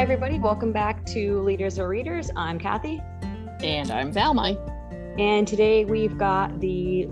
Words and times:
Hi, 0.00 0.04
everybody. 0.04 0.38
Welcome 0.38 0.72
back 0.72 1.04
to 1.08 1.42
Leaders 1.42 1.78
or 1.78 1.86
Readers. 1.86 2.30
I'm 2.34 2.58
Kathy. 2.58 3.02
And 3.62 3.90
I'm 3.90 4.10
Valmy. 4.10 4.56
And 5.20 5.46
today 5.46 5.84
we've 5.84 6.16
got 6.16 6.58
the, 6.58 7.06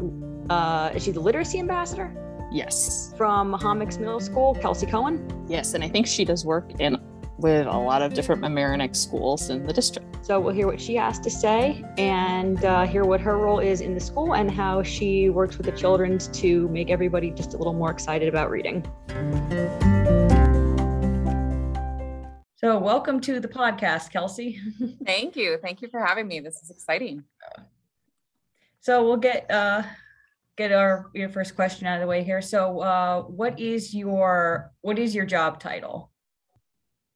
uh, 0.49 0.93
is 0.95 1.05
she 1.05 1.11
the 1.11 1.21
literacy 1.21 1.59
ambassador? 1.59 2.11
Yes. 2.51 3.13
From 3.19 3.53
Hommocks 3.53 3.99
Middle 3.99 4.21
School, 4.21 4.55
Kelsey 4.55 4.87
Cohen. 4.87 5.45
Yes, 5.47 5.75
and 5.75 5.85
I 5.85 5.89
think 5.91 6.07
she 6.07 6.25
does 6.25 6.47
work 6.47 6.81
in 6.81 6.97
with 7.37 7.67
a 7.67 7.77
lot 7.77 8.01
of 8.01 8.15
different 8.15 8.41
Mamaroneck 8.41 8.97
schools 8.97 9.51
in 9.51 9.67
the 9.67 9.73
district. 9.75 10.25
So 10.25 10.41
we'll 10.41 10.55
hear 10.55 10.67
what 10.67 10.81
she 10.81 10.95
has 10.95 11.19
to 11.19 11.31
say 11.31 11.85
and 11.99 12.65
uh, 12.65 12.87
hear 12.87 13.05
what 13.05 13.21
her 13.21 13.37
role 13.37 13.59
is 13.59 13.83
in 13.83 13.93
the 13.93 14.01
school 14.01 14.35
and 14.35 14.51
how 14.51 14.83
she 14.83 15.29
works 15.29 15.59
with 15.59 15.67
the 15.67 15.73
children 15.73 16.17
to 16.17 16.69
make 16.71 16.89
everybody 16.89 17.33
just 17.33 17.53
a 17.53 17.59
little 17.59 17.75
more 17.75 17.91
excited 17.91 18.29
about 18.29 18.49
reading. 18.49 18.83
So, 22.61 22.77
welcome 22.77 23.21
to 23.21 23.39
the 23.39 23.47
podcast, 23.47 24.11
Kelsey. 24.11 24.61
Thank 25.07 25.37
you. 25.37 25.59
Thank 25.63 25.81
you 25.81 25.87
for 25.87 26.05
having 26.05 26.27
me. 26.27 26.41
This 26.41 26.61
is 26.61 26.71
exciting. 26.71 27.23
So, 28.81 29.05
we'll 29.05 29.19
get 29.19 29.49
uh, 29.49 29.85
get 30.57 30.73
our 30.73 31.09
your 31.15 31.29
first 31.29 31.55
question 31.55 31.87
out 31.87 31.95
of 31.95 32.01
the 32.01 32.09
way 32.09 32.25
here. 32.25 32.43
So, 32.43 32.81
uh, 32.81 33.23
what 33.23 33.61
is 33.61 33.95
your 33.95 34.73
what 34.81 34.99
is 34.99 35.15
your 35.15 35.25
job 35.25 35.61
title? 35.61 36.11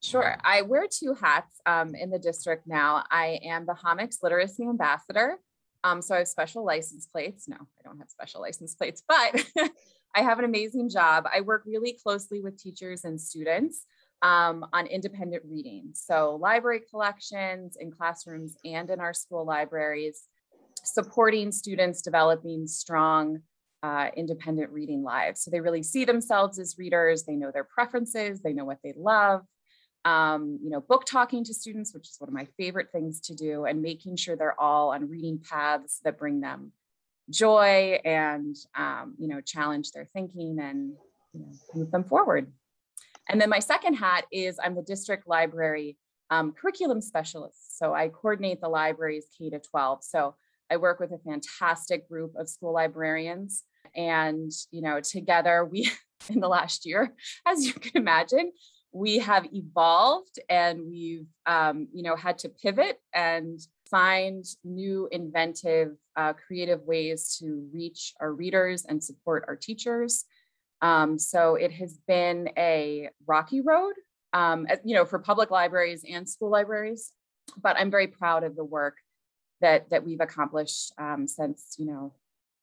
Sure. 0.00 0.36
I 0.44 0.62
wear 0.62 0.86
two 0.88 1.14
hats 1.20 1.60
um, 1.66 1.96
in 1.96 2.10
the 2.10 2.20
district 2.20 2.68
now. 2.68 3.02
I 3.10 3.40
am 3.42 3.66
the 3.66 3.74
Hommocks 3.74 4.22
Literacy 4.22 4.62
Ambassador. 4.62 5.40
Um, 5.82 6.02
so 6.02 6.14
I 6.14 6.18
have 6.18 6.28
special 6.28 6.64
license 6.64 7.06
plates. 7.06 7.48
No, 7.48 7.56
I 7.56 7.82
don't 7.82 7.98
have 7.98 8.10
special 8.10 8.40
license 8.42 8.76
plates, 8.76 9.02
but 9.08 9.44
I 10.14 10.22
have 10.22 10.38
an 10.38 10.44
amazing 10.44 10.88
job. 10.88 11.26
I 11.34 11.40
work 11.40 11.64
really 11.66 11.98
closely 12.00 12.40
with 12.40 12.62
teachers 12.62 13.04
and 13.04 13.20
students 13.20 13.86
um, 14.22 14.64
on 14.72 14.86
independent 14.86 15.42
reading. 15.48 15.90
So 15.94 16.38
library 16.40 16.82
collections 16.88 17.76
in 17.78 17.90
classrooms 17.90 18.56
and 18.64 18.88
in 18.88 19.00
our 19.00 19.12
school 19.12 19.44
libraries, 19.44 20.28
supporting 20.84 21.52
students 21.52 22.02
developing 22.02 22.66
strong 22.66 23.40
uh, 23.82 24.10
independent 24.16 24.70
reading 24.70 25.02
lives. 25.02 25.42
So 25.42 25.50
they 25.50 25.60
really 25.60 25.82
see 25.82 26.04
themselves 26.04 26.58
as 26.60 26.78
readers, 26.78 27.24
they 27.24 27.34
know 27.34 27.50
their 27.50 27.64
preferences, 27.64 28.40
they 28.40 28.52
know 28.52 28.64
what 28.64 28.78
they 28.84 28.94
love. 28.96 29.42
Um, 30.04 30.58
you 30.62 30.70
know, 30.70 30.80
book 30.80 31.04
talking 31.04 31.44
to 31.44 31.54
students, 31.54 31.94
which 31.94 32.08
is 32.08 32.16
one 32.18 32.28
of 32.28 32.34
my 32.34 32.46
favorite 32.56 32.88
things 32.92 33.20
to 33.22 33.34
do, 33.34 33.64
and 33.64 33.82
making 33.82 34.16
sure 34.16 34.36
they're 34.36 34.60
all 34.60 34.92
on 34.92 35.08
reading 35.08 35.40
paths 35.48 36.00
that 36.04 36.18
bring 36.18 36.40
them 36.40 36.72
joy 37.30 38.00
and 38.04 38.56
um, 38.76 39.14
you 39.18 39.28
know 39.28 39.40
challenge 39.40 39.92
their 39.92 40.04
thinking 40.04 40.58
and 40.60 40.92
you 41.32 41.40
know, 41.40 41.52
move 41.74 41.90
them 41.90 42.04
forward. 42.04 42.52
And 43.28 43.40
then 43.40 43.48
my 43.48 43.60
second 43.60 43.94
hat 43.94 44.24
is 44.32 44.58
I'm 44.62 44.74
the 44.74 44.82
district 44.82 45.28
library 45.28 45.96
um, 46.30 46.52
curriculum 46.52 47.02
specialist. 47.02 47.78
So 47.78 47.92
I 47.92 48.08
coordinate 48.08 48.60
the 48.60 48.68
libraries 48.68 49.26
K 49.36 49.50
to 49.50 49.58
12. 49.58 50.02
So 50.02 50.34
I 50.70 50.78
work 50.78 50.98
with 50.98 51.12
a 51.12 51.18
fantastic 51.18 52.08
group 52.08 52.32
of 52.36 52.48
school 52.48 52.72
librarians. 52.72 53.64
And, 53.94 54.50
you 54.70 54.80
know, 54.80 55.00
together 55.00 55.68
we, 55.70 55.90
in 56.30 56.40
the 56.40 56.48
last 56.48 56.86
year, 56.86 57.14
as 57.46 57.66
you 57.66 57.74
can 57.74 58.00
imagine, 58.00 58.52
we 58.92 59.18
have 59.18 59.46
evolved 59.52 60.38
and 60.48 60.86
we've, 60.86 61.26
um, 61.46 61.88
you 61.92 62.02
know, 62.02 62.16
had 62.16 62.38
to 62.38 62.48
pivot 62.48 62.98
and 63.14 63.60
find 63.90 64.44
new 64.64 65.08
inventive, 65.12 65.96
uh, 66.16 66.32
creative 66.32 66.82
ways 66.82 67.36
to 67.38 67.68
reach 67.74 68.14
our 68.20 68.32
readers 68.32 68.86
and 68.86 69.04
support 69.04 69.44
our 69.48 69.56
teachers. 69.56 70.24
Um, 70.82 71.18
so 71.18 71.54
it 71.54 71.72
has 71.72 71.96
been 72.08 72.50
a 72.58 73.08
rocky 73.26 73.60
road, 73.60 73.94
um, 74.32 74.66
you 74.84 74.94
know, 74.94 75.04
for 75.04 75.18
public 75.20 75.50
libraries 75.50 76.04
and 76.08 76.28
school 76.28 76.50
libraries. 76.50 77.12
But 77.60 77.76
I'm 77.76 77.90
very 77.90 78.08
proud 78.08 78.44
of 78.44 78.56
the 78.56 78.64
work 78.64 78.96
that 79.60 79.88
that 79.90 80.04
we've 80.04 80.20
accomplished 80.20 80.92
um, 80.98 81.26
since 81.26 81.76
you 81.78 81.86
know 81.86 82.12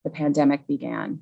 the 0.04 0.10
pandemic 0.10 0.68
began. 0.68 1.22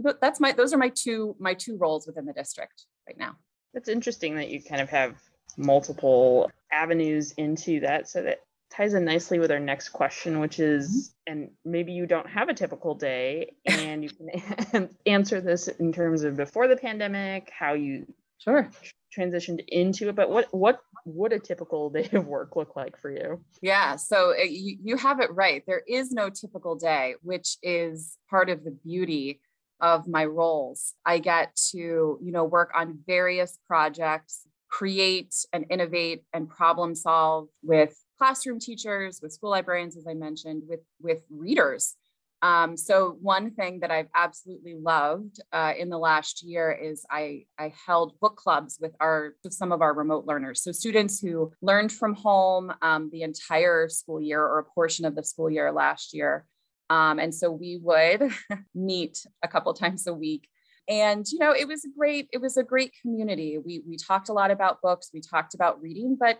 So 0.00 0.14
that's 0.20 0.40
my 0.40 0.52
those 0.52 0.72
are 0.72 0.78
my 0.78 0.90
two 0.90 1.36
my 1.38 1.54
two 1.54 1.76
roles 1.76 2.06
within 2.06 2.24
the 2.24 2.32
district 2.32 2.86
right 3.06 3.18
now. 3.18 3.36
That's 3.74 3.88
interesting 3.88 4.36
that 4.36 4.50
you 4.50 4.62
kind 4.62 4.80
of 4.80 4.88
have 4.90 5.16
multiple 5.56 6.50
avenues 6.72 7.32
into 7.32 7.80
that, 7.80 8.08
so 8.08 8.22
that 8.22 8.40
ties 8.74 8.94
in 8.94 9.04
nicely 9.04 9.38
with 9.38 9.50
our 9.50 9.60
next 9.60 9.90
question, 9.90 10.40
which 10.40 10.58
is, 10.58 11.14
mm-hmm. 11.28 11.32
and 11.32 11.50
maybe 11.64 11.92
you 11.92 12.06
don't 12.06 12.28
have 12.28 12.48
a 12.48 12.54
typical 12.54 12.94
day, 12.94 13.54
and 13.66 14.02
you 14.02 14.10
can 14.10 14.88
answer 15.06 15.40
this 15.40 15.68
in 15.68 15.92
terms 15.92 16.22
of 16.22 16.36
before 16.36 16.68
the 16.68 16.76
pandemic, 16.76 17.50
how 17.56 17.74
you 17.74 18.06
sure 18.38 18.70
transitioned 19.16 19.64
into 19.68 20.08
it, 20.08 20.16
but 20.16 20.30
what 20.30 20.52
what 20.52 20.80
would 21.06 21.32
a 21.32 21.38
typical 21.38 21.90
day 21.98 22.08
of 22.12 22.26
work 22.26 22.56
look 22.56 22.76
like 22.76 22.98
for 22.98 23.10
you? 23.10 23.40
Yeah, 23.62 23.96
so 23.96 24.30
uh, 24.30 24.42
you, 24.42 24.78
you 24.82 24.96
have 24.96 25.20
it 25.20 25.32
right. 25.32 25.62
There 25.66 25.82
is 25.86 26.10
no 26.12 26.30
typical 26.30 26.76
day, 26.76 27.14
which 27.22 27.56
is 27.62 28.16
part 28.28 28.50
of 28.50 28.64
the 28.64 28.70
beauty 28.70 29.40
of 29.80 30.08
my 30.08 30.24
roles. 30.24 30.94
I 31.04 31.18
get 31.18 31.54
to, 31.72 31.78
you 31.78 32.32
know, 32.32 32.44
work 32.44 32.70
on 32.74 33.00
various 33.06 33.58
projects, 33.66 34.46
create 34.68 35.34
and 35.52 35.66
innovate 35.68 36.24
and 36.32 36.48
problem 36.48 36.94
solve 36.94 37.48
with 37.62 37.94
classroom 38.18 38.58
teachers, 38.58 39.20
with 39.22 39.32
school 39.32 39.50
librarians, 39.50 39.96
as 39.96 40.06
I 40.06 40.14
mentioned, 40.14 40.62
with, 40.68 40.80
with 41.00 41.22
readers. 41.30 41.96
Um, 42.42 42.76
so 42.76 43.16
one 43.22 43.52
thing 43.52 43.80
that 43.80 43.90
I've 43.90 44.08
absolutely 44.14 44.74
loved 44.74 45.40
uh, 45.50 45.72
in 45.78 45.88
the 45.88 45.98
last 45.98 46.42
year 46.42 46.70
is 46.70 47.06
I, 47.10 47.46
I 47.58 47.72
held 47.86 48.20
book 48.20 48.36
clubs 48.36 48.76
with 48.78 48.94
our 49.00 49.34
with 49.42 49.54
some 49.54 49.72
of 49.72 49.80
our 49.80 49.94
remote 49.94 50.26
learners. 50.26 50.62
So 50.62 50.70
students 50.70 51.18
who 51.20 51.52
learned 51.62 51.90
from 51.90 52.12
home 52.12 52.70
um, 52.82 53.08
the 53.10 53.22
entire 53.22 53.88
school 53.88 54.20
year 54.20 54.42
or 54.42 54.58
a 54.58 54.64
portion 54.64 55.06
of 55.06 55.14
the 55.14 55.24
school 55.24 55.48
year 55.48 55.72
last 55.72 56.12
year. 56.12 56.44
Um, 56.90 57.18
and 57.18 57.34
so 57.34 57.50
we 57.50 57.78
would 57.82 58.30
meet 58.74 59.24
a 59.42 59.48
couple 59.48 59.72
times 59.72 60.06
a 60.06 60.12
week 60.12 60.46
and 60.88 61.26
you 61.30 61.38
know 61.38 61.52
it 61.52 61.66
was 61.66 61.84
a 61.84 61.88
great 61.96 62.28
it 62.32 62.40
was 62.40 62.56
a 62.56 62.62
great 62.62 62.92
community 63.00 63.58
we 63.58 63.82
we 63.86 63.96
talked 63.96 64.28
a 64.28 64.32
lot 64.32 64.50
about 64.50 64.82
books 64.82 65.10
we 65.14 65.20
talked 65.20 65.54
about 65.54 65.80
reading 65.80 66.16
but 66.18 66.38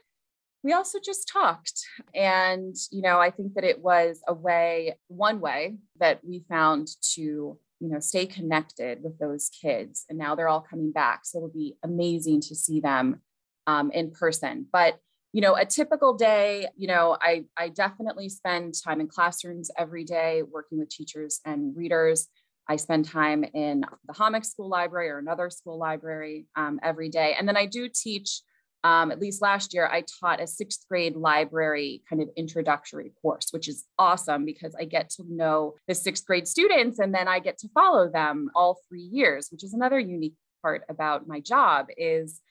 we 0.65 0.73
also 0.73 0.99
just 0.99 1.29
talked. 1.29 1.85
And, 2.15 2.75
you 2.91 3.03
know, 3.03 3.21
I 3.21 3.31
think 3.31 3.55
that 3.55 3.65
it 3.65 3.83
was 3.83 4.21
a 4.27 4.33
way, 4.33 4.97
one 5.09 5.39
way 5.39 5.77
that 6.01 6.25
we 6.25 6.45
found 6.49 6.89
to, 7.13 7.21
you 7.21 7.59
know, 7.81 8.01
stay 8.01 8.25
connected 8.25 9.03
with 9.03 9.19
those 9.19 9.51
kids. 9.51 10.07
And 10.09 10.19
now 10.19 10.35
they're 10.35 10.49
all 10.49 10.63
coming 10.69 10.91
back. 10.91 11.21
So 11.27 11.39
it'll 11.39 11.51
be 11.51 11.77
amazing 11.85 12.41
to 12.41 12.55
see 12.55 12.81
them 12.81 13.21
um, 13.67 13.91
in 13.91 14.11
person. 14.11 14.67
But, 14.73 14.99
you 15.35 15.43
know, 15.43 15.55
a 15.55 15.67
typical 15.67 16.15
day, 16.15 16.69
you 16.77 16.89
know, 16.89 17.19
I, 17.21 17.45
I 17.59 17.69
definitely 17.69 18.31
spend 18.31 18.75
time 18.83 19.03
in 19.03 19.09
classrooms 19.09 19.71
every 19.77 20.05
day 20.05 20.43
working 20.43 20.79
with 20.79 20.89
teachers 20.89 21.41
and 21.45 21.77
readers. 21.77 22.29
I 22.69 22.77
spend 22.77 23.05
time 23.05 23.45
in 23.53 23.85
the 24.07 24.15
Hommocks 24.15 24.47
School 24.47 24.71
Library 24.71 25.11
or 25.11 25.19
another 25.19 25.51
school 25.51 25.79
library 25.79 26.47
um, 26.57 26.81
every 26.83 27.11
day. 27.11 27.35
And 27.39 27.47
then 27.47 27.59
I 27.59 27.67
do 27.67 27.91
teach 27.95 28.41
um, 28.85 29.11
at 29.11 29.19
least 29.19 29.41
last 29.41 29.73
year, 29.73 29.89
I 29.91 30.05
taught 30.21 30.43
a 30.43 30.47
sixth 30.47 30.87
grade 30.89 31.17
library 31.17 32.03
kind 32.09 32.21
of 32.21 32.29
introductory 32.37 33.13
course, 33.23 33.49
which 33.51 33.67
is 33.67 33.87
awesome 33.99 34.45
because 34.45 34.75
I 34.79 34.85
get 34.85 35.09
to 35.11 35.25
know 35.27 35.75
the 35.89 35.95
sixth 35.95 36.27
grade 36.27 36.47
students 36.47 36.99
and 36.99 37.15
then 37.15 37.27
I 37.27 37.39
get 37.39 37.57
to 37.59 37.69
follow 37.71 38.11
them 38.11 38.51
all 38.55 38.79
three 38.87 39.09
years, 39.11 39.49
which 39.51 39.65
is 39.65 39.73
another 39.73 39.99
unique 39.99 40.35
part 40.61 40.85
about 40.91 41.27
my 41.27 41.41
job 41.41 41.87
is 41.97 42.43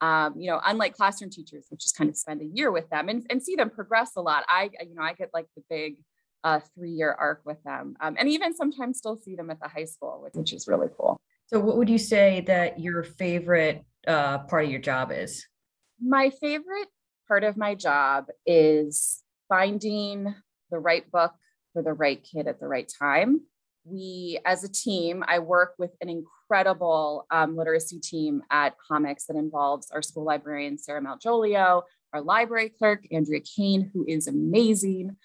um, 0.00 0.34
you 0.36 0.50
know, 0.50 0.60
unlike 0.66 0.96
classroom 0.96 1.30
teachers, 1.30 1.66
which 1.68 1.82
just 1.82 1.96
kind 1.96 2.10
of 2.10 2.16
spend 2.16 2.42
a 2.42 2.44
year 2.44 2.72
with 2.72 2.90
them 2.90 3.08
and, 3.08 3.24
and 3.30 3.40
see 3.40 3.54
them 3.54 3.70
progress 3.70 4.16
a 4.16 4.20
lot. 4.20 4.44
I, 4.48 4.70
you 4.80 4.96
know, 4.96 5.02
I 5.02 5.12
get 5.12 5.30
like 5.32 5.46
the 5.54 5.62
big 5.70 5.94
uh, 6.42 6.58
three-year 6.74 7.12
arc 7.12 7.42
with 7.44 7.62
them, 7.62 7.94
um, 8.00 8.16
and 8.18 8.28
even 8.28 8.52
sometimes 8.52 8.98
still 8.98 9.16
see 9.16 9.36
them 9.36 9.48
at 9.48 9.60
the 9.60 9.68
high 9.68 9.84
school, 9.84 10.26
which 10.32 10.52
is 10.52 10.66
really 10.66 10.88
cool. 10.98 11.20
So, 11.46 11.60
what 11.60 11.76
would 11.76 11.88
you 11.88 11.98
say 11.98 12.42
that 12.48 12.80
your 12.80 13.04
favorite 13.04 13.84
uh, 14.08 14.38
part 14.38 14.64
of 14.64 14.70
your 14.72 14.80
job 14.80 15.12
is? 15.12 15.46
My 16.04 16.30
favorite 16.30 16.88
part 17.28 17.44
of 17.44 17.56
my 17.56 17.76
job 17.76 18.26
is 18.44 19.22
finding 19.48 20.34
the 20.70 20.78
right 20.78 21.08
book 21.12 21.32
for 21.72 21.82
the 21.82 21.92
right 21.92 22.20
kid 22.22 22.48
at 22.48 22.58
the 22.58 22.66
right 22.66 22.90
time. 22.98 23.42
We, 23.84 24.40
as 24.44 24.64
a 24.64 24.68
team, 24.68 25.22
I 25.26 25.38
work 25.38 25.74
with 25.78 25.92
an 26.00 26.08
incredible 26.08 27.26
um, 27.30 27.56
literacy 27.56 28.00
team 28.00 28.42
at 28.50 28.74
Hommocks 28.90 29.26
that 29.26 29.36
involves 29.36 29.92
our 29.92 30.02
school 30.02 30.24
librarian, 30.24 30.76
Sarah 30.76 31.00
Malgioglio, 31.00 31.82
our 32.12 32.20
library 32.20 32.70
clerk, 32.70 33.04
Andrea 33.12 33.40
Kane, 33.40 33.90
who 33.94 34.04
is 34.08 34.26
amazing, 34.26 35.16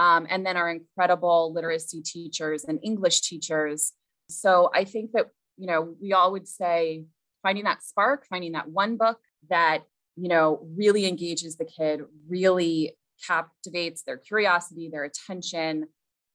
um, 0.00 0.26
and 0.28 0.44
then 0.44 0.56
our 0.56 0.68
incredible 0.68 1.52
literacy 1.52 2.02
teachers 2.02 2.64
and 2.64 2.80
English 2.82 3.20
teachers. 3.20 3.92
So 4.28 4.70
I 4.74 4.84
think 4.84 5.12
that, 5.12 5.28
you 5.56 5.68
know, 5.68 5.94
we 6.00 6.12
all 6.12 6.32
would 6.32 6.48
say 6.48 7.04
finding 7.42 7.64
that 7.64 7.84
spark, 7.84 8.26
finding 8.28 8.52
that 8.52 8.68
one 8.68 8.96
book 8.96 9.20
that 9.48 9.84
you 10.16 10.28
know, 10.28 10.66
really 10.76 11.06
engages 11.06 11.56
the 11.56 11.64
kid, 11.64 12.02
really 12.28 12.96
captivates 13.26 14.02
their 14.02 14.18
curiosity, 14.18 14.88
their 14.90 15.04
attention. 15.04 15.86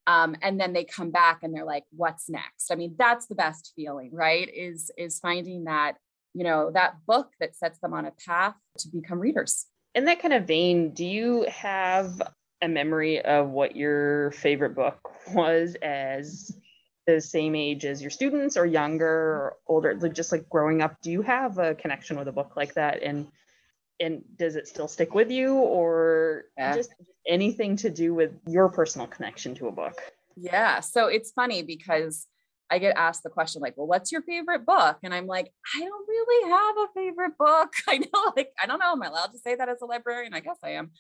Um, 0.08 0.36
and 0.42 0.60
then 0.60 0.74
they 0.74 0.86
come 0.86 1.12
back 1.12 1.44
and 1.44 1.54
they're 1.54 1.66
like, 1.66 1.84
what's 1.92 2.30
next? 2.30 2.72
I 2.72 2.76
mean, 2.76 2.96
that's 2.98 3.28
the 3.28 3.36
best 3.36 3.74
feeling, 3.76 4.12
right? 4.14 4.50
Is 4.54 4.92
is 4.98 5.20
finding 5.20 5.66
that 5.66 5.98
you 6.34 6.44
know, 6.44 6.72
that 6.72 6.96
book 7.06 7.32
that 7.40 7.56
sets 7.56 7.80
them 7.80 7.94
on 7.94 8.06
a 8.06 8.12
path 8.26 8.56
to 8.78 8.88
become 8.90 9.20
readers. 9.20 9.66
In 9.96 10.06
that 10.06 10.22
kind 10.22 10.34
of 10.34 10.46
vein, 10.46 10.94
do 10.94 11.06
you 11.06 11.46
have 11.50 12.22
a 12.62 12.68
memory 12.68 13.22
of 13.22 13.50
what 13.50 13.76
your 13.76 14.32
favorite 14.32 14.76
book 14.76 15.00
was 15.34 15.76
as 15.82 16.56
the 17.08 17.20
same 17.20 17.56
age 17.56 17.86
as 17.86 18.02
your 18.02 18.12
students 18.12 18.56
or 18.56 18.66
younger 18.66 19.08
or 19.08 19.58
older 19.68 19.96
just 20.10 20.32
like 20.32 20.48
growing 20.48 20.82
up 20.82 20.96
do 21.02 21.10
you 21.10 21.24
have 21.24 21.58
a 21.58 21.74
connection 21.74 22.20
with 22.20 22.28
a 22.28 22.32
book 22.32 22.56
like 22.56 22.74
that 22.76 23.02
and 23.02 23.26
and 24.00 24.22
does 24.38 24.56
it 24.56 24.68
still 24.68 24.88
stick 24.88 25.14
with 25.14 25.30
you 25.30 25.56
or 25.56 26.46
yeah. 26.58 26.76
just 26.76 26.94
anything 27.28 27.76
to 27.76 27.90
do 27.90 28.14
with 28.14 28.32
your 28.48 28.70
personal 28.70 29.08
connection 29.08 29.54
to 29.56 29.68
a 29.68 29.72
book 29.72 30.00
yeah 30.36 30.80
so 30.80 31.08
it's 31.08 31.32
funny 31.32 31.64
because 31.64 32.28
I 32.72 32.80
get 32.80 32.98
asked 32.98 33.24
the 33.24 33.30
question 33.30 33.62
like, 33.62 33.76
well, 33.78 33.88
what's 33.88 34.12
your 34.12 34.22
favorite 34.22 34.66
book? 34.66 34.98
And 35.04 35.14
I'm 35.14 35.26
like, 35.26 35.52
I 35.76 35.80
don't 35.80 36.08
really 36.08 36.52
have 36.52 36.76
a 36.78 36.88
favorite 36.94 37.38
book. 37.38 37.74
I 37.88 37.98
know, 37.98 38.34
like, 38.36 38.52
I 38.62 38.68
don't 38.68 38.80
know. 38.80 38.92
Am 38.92 39.02
I 39.02 39.08
allowed 39.08 39.34
to 39.34 39.40
say 39.40 39.56
that 39.56 39.70
as 39.70 39.82
a 39.82 39.86
librarian? 39.86 40.34
I 40.34 40.40
guess 40.40 40.58
I 40.64 40.72
am. 40.72 40.92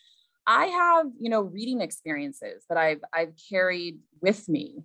I 0.47 0.65
have, 0.65 1.07
you 1.19 1.29
know, 1.29 1.41
reading 1.41 1.81
experiences 1.81 2.63
that 2.69 2.77
I've 2.77 3.01
I've 3.13 3.33
carried 3.49 3.99
with 4.21 4.49
me. 4.49 4.83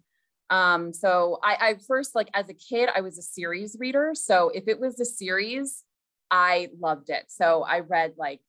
Um, 0.50 0.93
so 0.93 1.38
I, 1.43 1.56
I 1.60 1.78
first 1.88 2.14
like 2.14 2.28
as 2.34 2.50
a 2.50 2.55
kid, 2.55 2.90
I 2.94 3.00
was 3.00 3.19
a 3.19 3.22
series 3.22 3.76
reader. 3.81 4.12
So 4.14 4.50
if 4.50 4.69
it 4.69 4.78
was 4.78 5.00
a 5.00 5.06
series, 5.06 5.83
I 6.30 6.68
loved 6.78 7.10
it. 7.10 7.24
So 7.28 7.62
I 7.62 7.80
read 7.80 8.14
like 8.16 8.40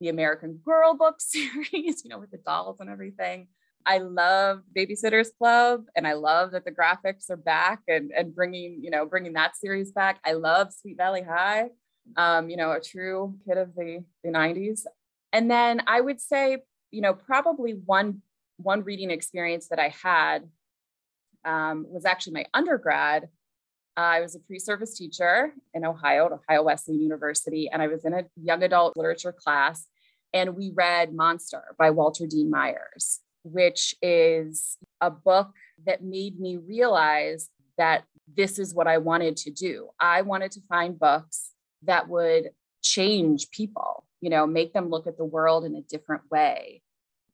the 0.00 0.08
American 0.08 0.60
Girl 0.64 0.94
book 0.94 1.16
series, 1.20 2.02
you 2.04 2.08
know, 2.08 2.18
with 2.18 2.30
the 2.30 2.38
dolls 2.38 2.78
and 2.80 2.90
everything. 2.90 3.48
I 3.86 3.98
love 3.98 4.62
Babysitters 4.76 5.28
Club, 5.38 5.84
and 5.96 6.06
I 6.06 6.12
love 6.12 6.52
that 6.52 6.64
the 6.64 6.70
graphics 6.70 7.30
are 7.30 7.36
back 7.36 7.80
and 7.88 8.10
and 8.10 8.34
bringing 8.34 8.78
you 8.82 8.90
know 8.90 9.06
bringing 9.06 9.32
that 9.34 9.56
series 9.56 9.90
back. 9.90 10.20
I 10.24 10.32
love 10.32 10.72
Sweet 10.72 10.98
Valley 10.98 11.22
High, 11.22 11.70
um, 12.16 12.50
you 12.50 12.56
know, 12.56 12.72
a 12.72 12.80
true 12.80 13.36
kid 13.46 13.56
of 13.56 13.74
the 13.74 14.04
the 14.22 14.30
'90s. 14.30 14.82
And 15.32 15.50
then 15.50 15.82
I 15.86 16.00
would 16.00 16.20
say, 16.20 16.58
you 16.90 17.00
know, 17.00 17.14
probably 17.14 17.72
one 17.72 18.22
one 18.58 18.82
reading 18.82 19.10
experience 19.10 19.68
that 19.68 19.78
I 19.78 19.88
had 20.02 20.48
um, 21.44 21.86
was 21.88 22.04
actually 22.04 22.34
my 22.34 22.46
undergrad. 22.52 23.28
I 24.00 24.20
was 24.20 24.34
a 24.34 24.40
pre-service 24.40 24.96
teacher 24.96 25.52
in 25.74 25.84
Ohio 25.84 26.26
at 26.26 26.32
Ohio 26.32 26.62
Wesleyan 26.62 27.00
University, 27.00 27.68
and 27.70 27.82
I 27.82 27.88
was 27.88 28.04
in 28.04 28.14
a 28.14 28.24
young 28.40 28.62
adult 28.62 28.96
literature 28.96 29.32
class, 29.32 29.86
and 30.32 30.56
we 30.56 30.72
read 30.74 31.14
Monster 31.14 31.62
by 31.78 31.90
Walter 31.90 32.26
Dean 32.26 32.50
Myers, 32.50 33.20
which 33.42 33.94
is 34.02 34.76
a 35.00 35.10
book 35.10 35.50
that 35.86 36.02
made 36.02 36.38
me 36.38 36.56
realize 36.56 37.48
that 37.78 38.04
this 38.36 38.58
is 38.58 38.74
what 38.74 38.86
I 38.86 38.98
wanted 38.98 39.36
to 39.38 39.50
do. 39.50 39.88
I 39.98 40.22
wanted 40.22 40.52
to 40.52 40.60
find 40.68 40.98
books 40.98 41.50
that 41.82 42.08
would 42.08 42.50
change 42.82 43.50
people 43.50 44.04
you 44.20 44.30
know, 44.30 44.46
make 44.46 44.72
them 44.72 44.90
look 44.90 45.06
at 45.06 45.16
the 45.16 45.24
world 45.24 45.64
in 45.64 45.74
a 45.74 45.82
different 45.82 46.22
way. 46.30 46.82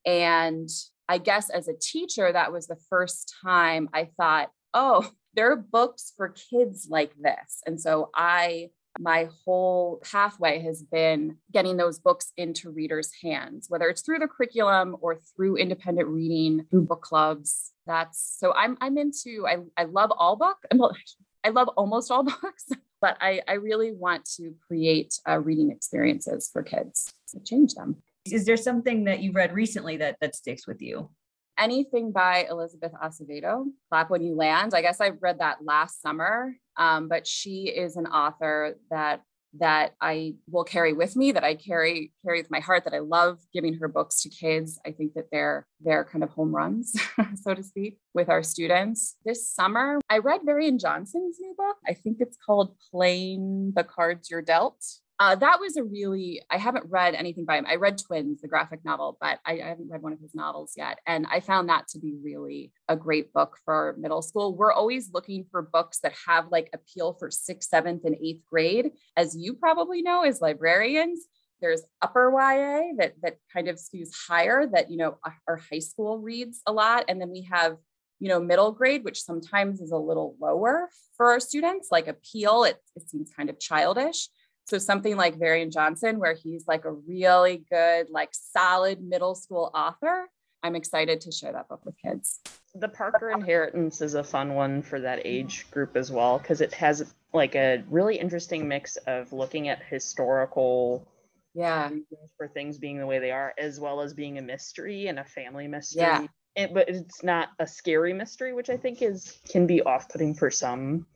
And 0.05 0.69
I 1.09 1.19
guess 1.19 1.51
as 1.51 1.69
a 1.69 1.75
teacher, 1.75 2.33
that 2.33 2.53
was 2.53 2.67
the 2.67 2.79
first 2.89 3.35
time 3.43 3.89
I 3.93 4.11
thought, 4.17 4.51
oh, 4.75 5.09
there 5.35 5.53
are 5.53 5.57
books 5.57 6.13
for 6.17 6.31
kids 6.31 6.89
like 6.91 7.13
this. 7.21 7.61
And 7.67 7.81
so 7.81 8.11
I, 8.15 8.71
my 8.99 9.29
whole 9.45 10.01
pathway 10.03 10.61
has 10.61 10.83
been 10.83 11.37
getting 11.53 11.77
those 11.77 11.99
books 11.99 12.33
into 12.39 12.71
readers' 12.71 13.13
hands, 13.23 13.67
whether 13.69 13.89
it's 13.89 14.01
through 14.01 14.21
the 14.21 14.29
curriculum 14.29 14.97
or 15.01 15.17
through 15.17 15.57
independent 15.57 16.09
reading, 16.09 16.65
through 16.71 16.87
book 16.87 17.03
clubs. 17.03 17.73
That's 17.87 18.37
so 18.39 18.55
I'm 18.55 18.79
I'm 18.81 18.97
into 18.97 19.47
I, 19.47 19.59
I 19.77 19.85
love 19.85 20.11
all 20.17 20.37
book. 20.37 20.57
I 21.45 21.51
love 21.51 21.69
almost 21.77 22.11
all 22.11 22.23
books 22.43 22.65
but 23.01 23.17
I, 23.21 23.41
I 23.47 23.55
really 23.55 23.93
want 23.93 24.25
to 24.37 24.55
create 24.67 25.21
uh, 25.29 25.39
reading 25.39 25.71
experiences 25.71 26.49
for 26.53 26.63
kids 26.63 27.13
to 27.29 27.41
change 27.41 27.75
them. 27.75 27.97
Is 28.25 28.45
there 28.45 28.57
something 28.57 29.05
that 29.05 29.21
you've 29.21 29.35
read 29.35 29.53
recently 29.53 29.99
that 29.99 30.17
that 30.21 30.35
sticks 30.35 30.67
with 30.67 30.83
you? 30.83 31.11
Anything 31.59 32.13
by 32.13 32.47
Elizabeth 32.51 32.93
Acevedo, 33.03 33.65
Clap 33.91 34.11
When 34.11 34.23
You 34.23 34.35
Land. 34.35 34.75
I 34.75 34.83
guess 34.83 35.01
I 35.01 35.11
read 35.11 35.39
that 35.41 35.65
last 35.65 36.03
summer, 36.03 36.55
um, 36.77 37.09
but 37.09 37.27
she 37.27 37.69
is 37.69 37.97
an 37.97 38.07
author 38.07 38.77
that 38.91 39.23
that 39.59 39.95
I 40.01 40.35
will 40.51 40.65
carry 40.65 40.93
with 40.93 41.17
me, 41.17 41.33
that 41.33 41.45
I 41.45 41.55
carry 41.55 42.13
carry 42.25 42.41
with 42.41 42.51
my 42.51 42.61
heart, 42.61 42.85
that 42.85 42.95
I 42.95 42.99
love 42.99 43.39
giving 43.53 43.75
her 43.75 43.89
books 43.89 44.23
to 44.23 44.29
kids. 44.29 44.79
I 44.87 44.93
think 44.93 45.15
that 45.15 45.27
they're 45.33 45.67
they're 45.81 46.05
kind 46.05 46.23
of 46.25 46.31
home 46.31 46.55
runs, 46.55 46.95
so 47.43 47.55
to 47.55 47.63
speak, 47.63 47.99
with 48.15 48.29
our 48.29 48.43
students. 48.43 49.17
This 49.25 49.49
summer, 49.49 50.01
I 50.11 50.19
read 50.19 50.43
Varian 50.45 50.79
Johnson's 50.79 51.39
new 51.41 51.55
book. 51.57 51.77
I 51.87 51.95
think 51.95 52.19
it's 52.21 52.37
called 52.45 52.77
Playing 52.91 53.73
the 53.75 53.85
Cards 53.85 54.31
You're 54.31 54.43
Dealt. 54.43 54.85
Uh, 55.19 55.35
that 55.35 55.61
was 55.61 55.77
a 55.77 55.83
really, 55.83 56.43
I 56.51 56.59
haven't 56.59 56.91
read 56.91 57.15
anything 57.15 57.47
by 57.47 57.57
him. 57.57 57.65
I 57.67 57.77
read 57.77 57.97
Twins, 57.99 58.43
the 58.43 58.49
graphic 58.49 58.85
novel, 58.85 59.17
but 59.19 59.39
I, 59.47 59.53
I, 59.53 59.69
haven't 59.69 59.89
read 59.89 60.03
one 60.03 60.13
of 60.13 60.21
his 60.21 60.35
novels 60.35 60.75
yet. 60.77 60.99
And 61.07 61.27
I 61.31 61.41
found 61.41 61.71
that 61.71 61.89
to 61.89 61.99
be 61.99 62.17
really 62.23 62.71
a 62.89 62.97
great 62.97 63.33
book 63.33 63.57
for 63.65 63.97
middle 63.99 64.21
school. 64.21 64.55
We're 64.55 64.73
always 64.73 65.11
looking 65.15 65.47
for 65.51 65.63
books 65.63 66.01
that 66.01 66.13
have 66.27 66.49
like 66.51 66.69
appeal 66.75 67.15
for 67.15 67.31
sixth, 67.31 67.71
seventh, 67.71 68.05
and 68.05 68.17
eighth 68.23 68.43
grade. 68.51 68.91
As 69.17 69.35
you 69.35 69.55
probably 69.55 70.03
know, 70.03 70.23
as 70.23 70.43
librarians, 70.43 71.25
there's 71.63 71.83
upper 72.03 72.31
YA 72.31 72.93
that 72.99 73.15
that 73.23 73.39
kind 73.51 73.69
of 73.69 73.77
skews 73.77 74.11
higher 74.29 74.67
that 74.67 74.91
you 74.91 74.99
know 74.99 75.17
our 75.49 75.57
high 75.57 75.79
school 75.79 76.19
reads 76.19 76.61
a 76.67 76.73
lot. 76.73 77.07
And 77.09 77.19
then 77.19 77.31
we 77.31 77.49
have 77.51 77.79
you 78.19 78.29
know 78.29 78.41
middle 78.41 78.73
grade 78.73 79.05
which 79.05 79.23
sometimes 79.23 79.81
is 79.81 79.91
a 79.91 79.97
little 79.97 80.37
lower 80.41 80.89
for 81.17 81.33
our 81.33 81.41
students 81.41 81.89
like 81.91 82.09
appeal 82.09 82.65
it, 82.65 82.79
it 82.95 83.09
seems 83.09 83.31
kind 83.37 83.51
of 83.51 83.59
childish 83.59 84.29
so 84.67 84.79
something 84.79 85.17
like 85.17 85.39
Varian 85.39 85.71
Johnson, 85.71 86.19
where 86.19 86.35
he's 86.35 86.67
like 86.67 86.85
a 86.85 86.93
really 86.93 87.65
good, 87.71 88.09
like 88.11 88.31
solid 88.33 89.03
middle 89.03 89.35
school 89.35 89.71
author. 89.75 90.29
I'm 90.63 90.75
excited 90.75 91.21
to 91.23 91.33
share 91.33 91.53
that 91.53 91.69
book 91.69 91.85
with 91.85 91.95
kids. 92.05 92.41
The 92.75 92.89
Parker 92.89 93.31
Inheritance 93.31 94.01
is 94.01 94.15
a 94.15 94.25
fun 94.25 94.55
one 94.55 94.83
for 94.83 95.01
that 95.01 95.21
age 95.25 95.71
group 95.71 95.97
as 95.97 96.11
well, 96.11 96.39
because 96.39 96.61
it 96.61 96.75
has 96.75 97.15
like 97.33 97.55
a 97.55 97.85
really 97.89 98.19
interesting 98.19 98.67
mix 98.67 98.97
of 99.07 99.33
looking 99.33 99.69
at 99.69 99.83
historical 99.89 101.07
yeah 101.55 101.91
for 102.37 102.49
things 102.49 102.77
being 102.77 102.99
the 102.99 103.07
way 103.07 103.19
they 103.19 103.31
are, 103.31 103.55
as 103.59 103.81
well 103.81 104.01
as 104.01 104.13
being 104.13 104.39
a 104.39 104.43
mystery 104.43 105.07
and 105.07 105.19
a 105.19 105.25
family 105.25 105.69
mystery. 105.69 106.03
Yeah. 106.03 106.27
It, 106.57 106.75
but 106.75 106.89
it's 106.89 107.23
not 107.23 107.51
a 107.59 107.67
scary 107.67 108.15
mystery, 108.15 108.53
which 108.53 108.71
I 108.71 108.77
think 108.77 109.03
is 109.03 109.39
can 109.49 109.67
be 109.67 109.83
off-putting 109.83 110.35
for 110.35 110.51
some 110.51 111.07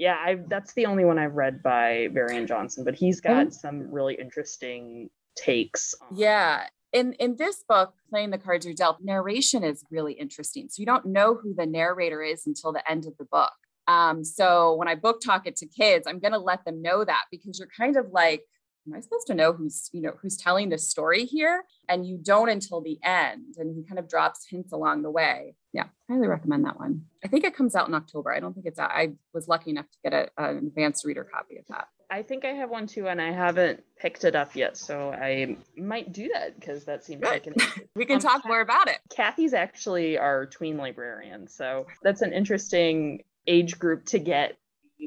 yeah, 0.00 0.16
I 0.16 0.38
that's 0.48 0.72
the 0.72 0.86
only 0.86 1.04
one 1.04 1.18
I've 1.18 1.34
read 1.34 1.62
by 1.62 2.08
Varian 2.12 2.46
Johnson, 2.46 2.84
but 2.84 2.94
he's 2.94 3.20
got 3.20 3.48
oh. 3.48 3.50
some 3.50 3.92
really 3.92 4.14
interesting 4.14 5.10
takes. 5.36 5.94
On... 6.00 6.16
Yeah. 6.16 6.64
In 6.94 7.12
in 7.14 7.36
this 7.36 7.62
book, 7.68 7.92
playing 8.08 8.30
the 8.30 8.38
cards 8.38 8.64
you're 8.64 8.74
dealt, 8.74 8.96
narration 9.02 9.62
is 9.62 9.84
really 9.90 10.14
interesting. 10.14 10.68
So 10.70 10.80
you 10.80 10.86
don't 10.86 11.04
know 11.04 11.34
who 11.34 11.54
the 11.54 11.66
narrator 11.66 12.22
is 12.22 12.46
until 12.46 12.72
the 12.72 12.90
end 12.90 13.04
of 13.06 13.16
the 13.18 13.26
book. 13.26 13.52
Um, 13.88 14.24
so 14.24 14.74
when 14.74 14.88
I 14.88 14.94
book 14.94 15.20
talk 15.20 15.46
it 15.46 15.56
to 15.56 15.66
kids, 15.66 16.06
I'm 16.06 16.18
going 16.18 16.32
to 16.32 16.38
let 16.38 16.64
them 16.64 16.80
know 16.80 17.04
that 17.04 17.24
because 17.30 17.58
you're 17.58 17.68
kind 17.76 17.96
of 17.96 18.06
like, 18.10 18.42
am 18.86 18.94
I 18.94 19.00
supposed 19.00 19.26
to 19.26 19.34
know 19.34 19.52
who's, 19.52 19.90
you 19.92 20.00
know, 20.00 20.12
who's 20.20 20.36
telling 20.36 20.70
the 20.70 20.78
story 20.78 21.26
here? 21.26 21.64
And 21.88 22.06
you 22.06 22.16
don't 22.16 22.48
until 22.48 22.80
the 22.80 22.98
end. 23.02 23.56
And 23.58 23.74
he 23.76 23.82
kind 23.82 23.98
of 23.98 24.08
drops 24.08 24.46
hints 24.48 24.72
along 24.72 25.02
the 25.02 25.10
way. 25.10 25.56
Yeah, 25.72 25.84
highly 26.08 26.26
recommend 26.26 26.64
that 26.64 26.78
one. 26.78 27.04
I 27.24 27.28
think 27.28 27.44
it 27.44 27.54
comes 27.54 27.76
out 27.76 27.86
in 27.86 27.94
October. 27.94 28.32
I 28.32 28.40
don't 28.40 28.54
think 28.54 28.66
it's 28.66 28.78
out. 28.78 28.90
I 28.90 29.12
was 29.32 29.46
lucky 29.46 29.70
enough 29.70 29.86
to 29.90 30.10
get 30.10 30.12
a, 30.12 30.28
an 30.42 30.58
advanced 30.58 31.04
reader 31.04 31.24
copy 31.24 31.58
of 31.58 31.64
that. 31.68 31.86
I 32.10 32.22
think 32.22 32.44
I 32.44 32.48
have 32.54 32.70
one 32.70 32.88
too, 32.88 33.06
and 33.06 33.22
I 33.22 33.30
haven't 33.30 33.84
picked 33.96 34.24
it 34.24 34.34
up 34.34 34.56
yet. 34.56 34.76
So 34.76 35.12
I 35.12 35.56
might 35.76 36.12
do 36.12 36.28
that 36.34 36.58
because 36.58 36.84
that 36.86 37.04
seems 37.04 37.22
like 37.22 37.46
an. 37.46 37.54
we 37.94 38.04
can 38.04 38.16
um, 38.16 38.20
talk 38.20 38.44
more 38.44 38.60
about 38.60 38.88
it. 38.88 38.98
Kathy's 39.10 39.54
actually 39.54 40.18
our 40.18 40.46
tween 40.46 40.76
librarian. 40.76 41.46
So 41.46 41.86
that's 42.02 42.22
an 42.22 42.32
interesting 42.32 43.22
age 43.46 43.78
group 43.78 44.06
to 44.06 44.18
get 44.18 44.58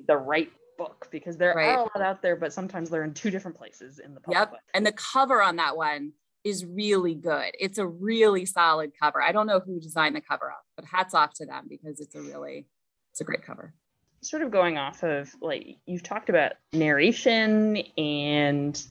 the 0.08 0.16
right 0.16 0.50
book 0.78 1.08
because 1.12 1.38
there 1.38 1.54
right. 1.54 1.70
are 1.70 1.80
a 1.80 1.82
lot 1.82 2.02
out 2.02 2.22
there, 2.22 2.38
but 2.38 2.54
sometimes 2.54 2.90
they're 2.90 3.04
in 3.04 3.14
two 3.14 3.30
different 3.30 3.58
places 3.58 4.00
in 4.00 4.14
the 4.14 4.22
public. 4.22 4.50
Yep. 4.52 4.62
And 4.74 4.86
the 4.86 4.94
cover 4.94 5.42
on 5.42 5.58
that 5.58 5.76
one 5.76 6.14
is 6.44 6.66
really 6.66 7.16
good. 7.16 7.52
It's 7.60 7.78
a 7.78 7.88
really 7.88 8.46
solid 8.46 8.92
cover. 9.00 9.22
I 9.22 9.32
don't 9.32 9.48
know 9.48 9.60
who 9.60 9.80
designed 9.80 10.16
the 10.16 10.22
cover 10.22 10.52
up, 10.52 10.66
but 10.76 10.86
hats 10.86 11.14
off 11.14 11.34
to 11.36 11.46
them 11.46 11.66
because 11.70 12.00
it's 12.00 12.16
a 12.16 12.22
really 12.22 12.68
it's 13.12 13.22
a 13.22 13.24
great 13.24 13.44
cover. 13.44 13.74
Sort 14.22 14.42
of 14.42 14.52
going 14.52 14.78
off 14.78 15.04
of 15.04 15.34
like 15.42 15.78
you've 15.86 16.04
talked 16.04 16.30
about 16.30 16.54
narration 16.72 17.78
and 17.98 18.82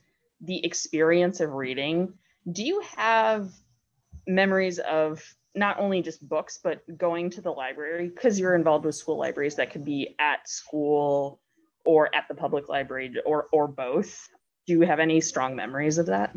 the 0.41 0.65
experience 0.65 1.41
of 1.41 1.53
reading. 1.53 2.15
Do 2.51 2.65
you 2.65 2.83
have 2.97 3.51
memories 4.27 4.79
of 4.79 5.23
not 5.55 5.79
only 5.79 6.03
just 6.03 6.27
books 6.27 6.59
but 6.63 6.81
going 6.97 7.31
to 7.31 7.41
the 7.41 7.51
library 7.51 8.09
because 8.09 8.39
you're 8.39 8.55
involved 8.55 8.85
with 8.85 8.95
school 8.95 9.19
libraries 9.19 9.57
that 9.57 9.71
could 9.71 9.85
be 9.85 10.15
at 10.19 10.49
school 10.49 11.41
or 11.85 12.15
at 12.15 12.27
the 12.29 12.35
public 12.35 12.69
library 12.69 13.15
or 13.27 13.49
or 13.53 13.69
both 13.69 14.29
do 14.67 14.75
you 14.75 14.81
have 14.83 15.01
any 15.01 15.21
strong 15.21 15.55
memories 15.55 15.99
of 15.99 16.07
that 16.07 16.35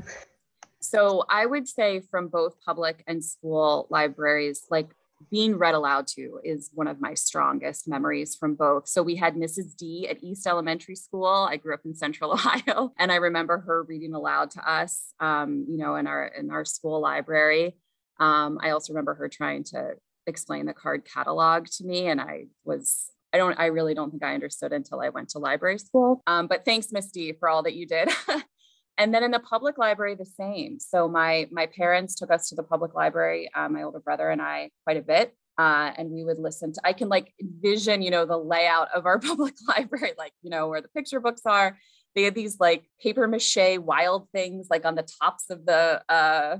so 0.81 1.23
i 1.29 1.45
would 1.45 1.67
say 1.67 1.99
from 1.99 2.27
both 2.27 2.55
public 2.65 3.03
and 3.07 3.23
school 3.23 3.87
libraries 3.89 4.65
like 4.69 4.89
being 5.31 5.57
read 5.57 5.75
aloud 5.75 6.07
to 6.07 6.39
is 6.43 6.69
one 6.73 6.87
of 6.87 6.99
my 6.99 7.13
strongest 7.13 7.87
memories 7.87 8.35
from 8.35 8.55
both. 8.55 8.87
So 8.87 9.01
we 9.01 9.15
had 9.15 9.35
Mrs. 9.35 9.75
D 9.75 10.07
at 10.07 10.23
East 10.23 10.45
Elementary 10.45 10.95
School. 10.95 11.47
I 11.49 11.57
grew 11.57 11.73
up 11.73 11.81
in 11.85 11.95
Central 11.95 12.31
Ohio, 12.33 12.91
and 12.97 13.11
I 13.11 13.15
remember 13.15 13.59
her 13.59 13.83
reading 13.83 14.13
aloud 14.13 14.51
to 14.51 14.69
us, 14.69 15.13
um, 15.19 15.65
you 15.69 15.77
know, 15.77 15.95
in 15.95 16.07
our 16.07 16.25
in 16.25 16.51
our 16.51 16.65
school 16.65 16.99
library. 16.99 17.75
Um, 18.19 18.59
I 18.61 18.71
also 18.71 18.93
remember 18.93 19.15
her 19.15 19.27
trying 19.27 19.63
to 19.65 19.93
explain 20.27 20.65
the 20.65 20.73
card 20.73 21.05
catalog 21.05 21.67
to 21.67 21.85
me, 21.85 22.07
and 22.07 22.19
I 22.19 22.45
was 22.63 23.09
I 23.33 23.37
don't 23.37 23.57
I 23.59 23.67
really 23.67 23.93
don't 23.93 24.11
think 24.11 24.23
I 24.23 24.33
understood 24.33 24.73
until 24.73 25.01
I 25.01 25.09
went 25.09 25.29
to 25.29 25.39
library 25.39 25.79
school. 25.79 26.23
Um, 26.27 26.47
but 26.47 26.65
thanks, 26.65 26.91
Miss 26.91 27.11
D, 27.11 27.33
for 27.33 27.49
all 27.49 27.63
that 27.63 27.75
you 27.75 27.85
did. 27.85 28.09
and 28.97 29.13
then 29.13 29.23
in 29.23 29.31
the 29.31 29.39
public 29.39 29.77
library 29.77 30.15
the 30.15 30.25
same. 30.25 30.79
So 30.79 31.07
my 31.07 31.47
my 31.51 31.65
parents 31.67 32.15
took 32.15 32.31
us 32.31 32.49
to 32.49 32.55
the 32.55 32.63
public 32.63 32.93
library 32.93 33.49
uh, 33.53 33.69
my 33.69 33.83
older 33.83 33.99
brother 33.99 34.29
and 34.29 34.41
i 34.41 34.69
quite 34.83 34.97
a 34.97 35.01
bit 35.01 35.35
uh, 35.57 35.91
and 35.97 36.11
we 36.11 36.23
would 36.23 36.39
listen 36.39 36.73
to 36.73 36.81
i 36.83 36.93
can 36.93 37.09
like 37.09 37.33
envision 37.41 38.01
you 38.01 38.11
know 38.11 38.25
the 38.25 38.37
layout 38.37 38.89
of 38.93 39.05
our 39.05 39.19
public 39.29 39.55
library 39.67 40.13
like 40.17 40.33
you 40.41 40.49
know 40.49 40.67
where 40.67 40.81
the 40.81 40.89
picture 40.89 41.19
books 41.19 41.41
are. 41.45 41.77
They 42.15 42.23
had 42.23 42.35
these 42.35 42.61
like 42.61 42.85
paper 43.01 43.27
mache 43.27 43.77
wild 43.77 44.29
things 44.31 44.67
like 44.69 44.85
on 44.85 44.95
the 44.95 45.07
tops 45.21 45.49
of 45.49 45.65
the 45.65 46.01
uh 46.09 46.59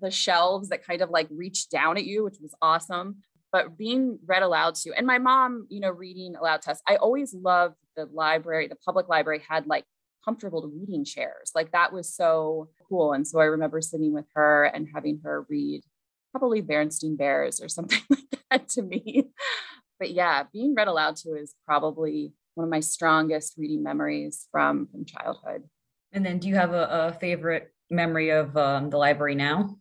the 0.00 0.10
shelves 0.10 0.68
that 0.70 0.84
kind 0.84 1.00
of 1.00 1.10
like 1.10 1.28
reached 1.30 1.70
down 1.70 1.96
at 1.96 2.04
you 2.04 2.24
which 2.24 2.38
was 2.40 2.54
awesome. 2.60 3.16
But 3.52 3.78
being 3.78 4.18
read 4.26 4.42
aloud 4.42 4.74
to 4.76 4.92
and 4.92 5.06
my 5.06 5.18
mom 5.18 5.66
you 5.70 5.80
know 5.80 5.90
reading 5.90 6.34
aloud 6.34 6.62
to 6.62 6.72
us 6.72 6.82
i 6.86 6.96
always 6.96 7.32
loved 7.32 7.76
the 7.96 8.06
library 8.12 8.66
the 8.66 8.76
public 8.84 9.08
library 9.08 9.42
had 9.48 9.66
like 9.66 9.84
comfortable 10.26 10.62
to 10.62 10.68
reading 10.68 11.04
chairs. 11.04 11.52
Like 11.54 11.72
that 11.72 11.92
was 11.92 12.12
so 12.12 12.68
cool. 12.88 13.12
And 13.12 13.26
so 13.26 13.38
I 13.38 13.44
remember 13.44 13.80
sitting 13.80 14.12
with 14.12 14.26
her 14.34 14.64
and 14.64 14.88
having 14.92 15.20
her 15.24 15.46
read 15.48 15.82
probably 16.32 16.62
Berenstain 16.62 17.16
Bears 17.16 17.60
or 17.60 17.68
something 17.68 18.00
like 18.10 18.40
that 18.50 18.68
to 18.70 18.82
me. 18.82 19.28
But 19.98 20.10
yeah, 20.10 20.44
being 20.52 20.74
read 20.74 20.88
aloud 20.88 21.16
to 21.16 21.30
is 21.30 21.54
probably 21.64 22.34
one 22.54 22.64
of 22.64 22.70
my 22.70 22.80
strongest 22.80 23.54
reading 23.56 23.82
memories 23.82 24.46
from 24.50 24.88
from 24.88 25.04
childhood. 25.04 25.64
And 26.12 26.24
then, 26.24 26.38
do 26.38 26.48
you 26.48 26.54
have 26.54 26.72
a, 26.72 26.88
a 26.90 27.12
favorite 27.12 27.72
memory 27.90 28.30
of 28.30 28.56
um, 28.56 28.90
the 28.90 28.98
library 28.98 29.34
now? 29.34 29.78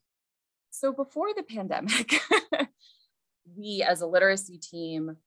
So 0.69 0.91
before 0.91 1.27
the 1.35 1.43
pandemic, 1.43 2.19
we 3.57 3.83
as 3.87 4.01
a 4.01 4.07
literacy 4.07 4.57
team 4.57 5.17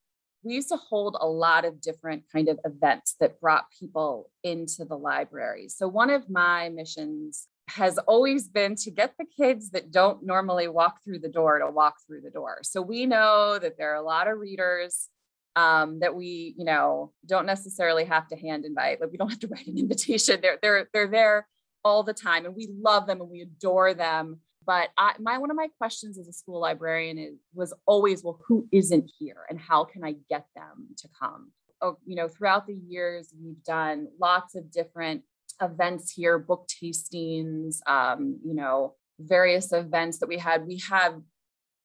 we 0.42 0.54
used 0.54 0.68
to 0.68 0.76
hold 0.76 1.16
a 1.20 1.28
lot 1.28 1.64
of 1.64 1.80
different 1.80 2.24
kind 2.32 2.48
of 2.48 2.58
events 2.64 3.16
that 3.20 3.40
brought 3.40 3.66
people 3.78 4.30
into 4.42 4.84
the 4.84 4.96
library. 4.96 5.68
So 5.68 5.88
one 5.88 6.10
of 6.10 6.30
my 6.30 6.68
missions 6.68 7.48
has 7.68 7.98
always 7.98 8.48
been 8.48 8.74
to 8.76 8.90
get 8.90 9.14
the 9.18 9.26
kids 9.26 9.70
that 9.70 9.90
don't 9.90 10.24
normally 10.24 10.68
walk 10.68 11.02
through 11.04 11.18
the 11.18 11.28
door 11.28 11.58
to 11.58 11.70
walk 11.70 11.96
through 12.06 12.22
the 12.22 12.30
door. 12.30 12.58
So 12.62 12.80
we 12.80 13.04
know 13.04 13.58
that 13.58 13.76
there 13.76 13.92
are 13.92 13.96
a 13.96 14.02
lot 14.02 14.28
of 14.28 14.38
readers 14.38 15.08
um, 15.56 16.00
that 16.00 16.14
we, 16.14 16.54
you 16.56 16.64
know, 16.64 17.12
don't 17.26 17.46
necessarily 17.46 18.04
have 18.04 18.28
to 18.28 18.36
hand 18.36 18.64
invite. 18.64 19.00
Like 19.00 19.10
we 19.10 19.18
don't 19.18 19.28
have 19.28 19.40
to 19.40 19.48
write 19.48 19.66
an 19.66 19.78
invitation. 19.78 20.40
They're 20.40 20.58
they're 20.62 20.88
they're 20.92 21.08
there 21.08 21.46
all 21.84 22.02
the 22.02 22.14
time, 22.14 22.46
and 22.46 22.54
we 22.54 22.68
love 22.80 23.06
them 23.06 23.20
and 23.20 23.30
we 23.30 23.42
adore 23.42 23.92
them. 23.92 24.40
But 24.68 24.90
I, 24.98 25.14
my 25.18 25.38
one 25.38 25.50
of 25.50 25.56
my 25.56 25.68
questions 25.78 26.18
as 26.18 26.28
a 26.28 26.32
school 26.32 26.60
librarian 26.60 27.18
is, 27.18 27.38
was 27.54 27.72
always, 27.86 28.22
well, 28.22 28.38
who 28.46 28.68
isn't 28.70 29.10
here, 29.18 29.46
and 29.48 29.58
how 29.58 29.84
can 29.84 30.04
I 30.04 30.16
get 30.28 30.44
them 30.54 30.88
to 30.98 31.08
come? 31.18 31.52
Oh, 31.80 31.96
you 32.04 32.14
know, 32.14 32.28
throughout 32.28 32.66
the 32.66 32.74
years, 32.74 33.32
we've 33.42 33.64
done 33.64 34.08
lots 34.20 34.54
of 34.54 34.70
different 34.70 35.22
events 35.62 36.12
here, 36.12 36.38
book 36.38 36.68
tastings, 36.68 37.76
um, 37.86 38.38
you 38.44 38.54
know, 38.54 38.94
various 39.18 39.72
events 39.72 40.18
that 40.18 40.28
we 40.28 40.36
had. 40.36 40.66
We 40.66 40.82
have 40.90 41.14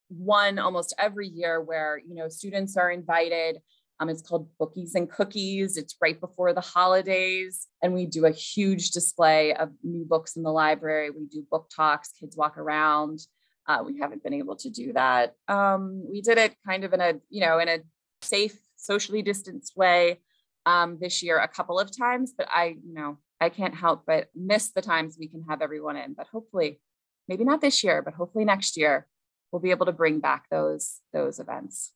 one 0.10 0.60
almost 0.60 0.94
every 1.00 1.30
year 1.30 1.62
where 1.62 2.02
you 2.06 2.16
know 2.16 2.28
students 2.28 2.76
are 2.76 2.92
invited 2.92 3.60
um, 4.04 4.10
it's 4.10 4.22
called 4.22 4.50
Bookies 4.60 4.96
and 4.96 5.10
Cookies. 5.10 5.78
It's 5.78 5.96
right 6.02 6.20
before 6.20 6.54
the 6.54 6.62
holidays. 6.62 7.68
And 7.82 7.94
we 7.94 8.06
do 8.06 8.26
a 8.26 8.32
huge 8.32 8.92
display 8.92 9.54
of 9.54 9.72
new 9.82 10.04
books 10.04 10.36
in 10.36 10.44
the 10.44 10.52
library. 10.52 11.10
We 11.10 11.26
do 11.26 11.46
book 11.50 11.70
talks, 11.74 12.12
kids 12.20 12.36
walk 12.36 12.58
around. 12.58 13.20
Uh, 13.66 13.82
we 13.86 13.98
haven't 14.00 14.22
been 14.22 14.34
able 14.34 14.58
to 14.58 14.70
do 14.70 14.92
that. 14.92 15.36
Um, 15.48 16.04
we 16.10 16.22
did 16.22 16.38
it 16.38 16.56
kind 16.68 16.84
of 16.84 16.92
in 16.94 17.00
a, 17.00 17.14
you 17.30 17.40
know, 17.40 17.60
in 17.60 17.70
a 17.70 17.80
safe, 18.22 18.60
socially 18.76 19.22
distanced 19.22 19.78
way 19.78 20.20
um, 20.66 20.98
this 21.00 21.24
year 21.24 21.40
a 21.40 21.48
couple 21.48 21.80
of 21.80 21.98
times, 21.98 22.34
but 22.38 22.48
I, 22.52 22.76
you 22.86 22.94
know, 22.94 23.20
I 23.40 23.48
can't 23.48 23.76
help 23.76 24.04
but 24.06 24.28
miss 24.36 24.72
the 24.72 24.82
times 24.82 25.16
we 25.18 25.30
can 25.30 25.44
have 25.50 25.62
everyone 25.62 25.96
in. 25.96 26.14
But 26.14 26.28
hopefully, 26.28 26.82
maybe 27.30 27.46
not 27.46 27.62
this 27.62 27.84
year, 27.86 28.02
but 28.02 28.16
hopefully 28.16 28.44
next 28.44 28.76
year, 28.76 29.08
we'll 29.52 29.62
be 29.62 29.72
able 29.72 29.86
to 29.86 29.94
bring 29.94 30.20
back 30.20 30.46
those 30.50 31.00
those 31.14 31.40
events 31.40 31.94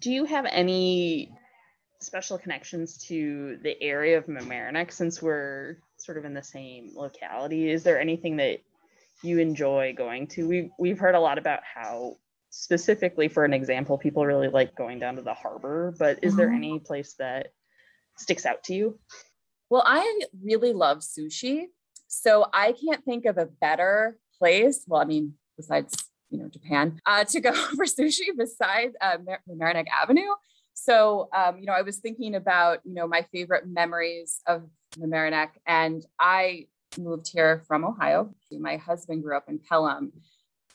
do 0.00 0.10
you 0.10 0.24
have 0.24 0.46
any 0.48 1.32
special 2.00 2.38
connections 2.38 2.98
to 3.08 3.58
the 3.62 3.80
area 3.82 4.18
of 4.18 4.26
Mamaroneck 4.26 4.92
since 4.92 5.22
we're 5.22 5.78
sort 5.96 6.18
of 6.18 6.24
in 6.24 6.34
the 6.34 6.42
same 6.42 6.92
locality? 6.94 7.70
Is 7.70 7.82
there 7.82 8.00
anything 8.00 8.36
that 8.36 8.60
you 9.22 9.38
enjoy 9.38 9.94
going 9.96 10.26
to? 10.28 10.46
We've 10.46 10.70
we've 10.78 10.98
heard 10.98 11.14
a 11.14 11.20
lot 11.20 11.38
about 11.38 11.60
how 11.62 12.16
specifically 12.50 13.28
for 13.28 13.44
an 13.44 13.52
example, 13.52 13.98
people 13.98 14.24
really 14.24 14.48
like 14.48 14.74
going 14.74 14.98
down 14.98 15.16
to 15.16 15.22
the 15.22 15.34
harbor, 15.34 15.94
but 15.98 16.18
is 16.22 16.36
there 16.36 16.48
mm-hmm. 16.48 16.56
any 16.56 16.78
place 16.78 17.14
that 17.18 17.48
sticks 18.16 18.46
out 18.46 18.62
to 18.64 18.74
you? 18.74 18.98
Well, 19.68 19.82
I 19.84 20.20
really 20.42 20.72
love 20.72 20.98
sushi. 20.98 21.64
So 22.08 22.46
I 22.52 22.72
can't 22.72 23.04
think 23.04 23.26
of 23.26 23.36
a 23.36 23.46
better 23.46 24.18
place. 24.38 24.84
Well, 24.86 25.02
I 25.02 25.04
mean, 25.04 25.34
besides 25.56 26.05
you 26.30 26.38
know 26.38 26.48
Japan 26.48 27.00
uh, 27.06 27.24
to 27.24 27.40
go 27.40 27.52
for 27.76 27.84
sushi 27.84 28.26
besides 28.36 28.94
uh, 29.00 29.18
Mar- 29.48 29.84
Avenue. 30.02 30.32
So 30.74 31.28
um, 31.34 31.58
you 31.58 31.66
know, 31.66 31.72
I 31.72 31.82
was 31.82 31.98
thinking 31.98 32.34
about 32.34 32.80
you 32.84 32.94
know 32.94 33.06
my 33.06 33.22
favorite 33.32 33.66
memories 33.66 34.40
of 34.46 34.68
the 34.96 35.06
Mamaroneck, 35.06 35.50
and 35.66 36.04
I 36.20 36.66
moved 36.98 37.30
here 37.32 37.62
from 37.66 37.84
Ohio. 37.84 38.34
My 38.50 38.76
husband 38.76 39.22
grew 39.22 39.36
up 39.36 39.48
in 39.48 39.58
Pelham. 39.58 40.12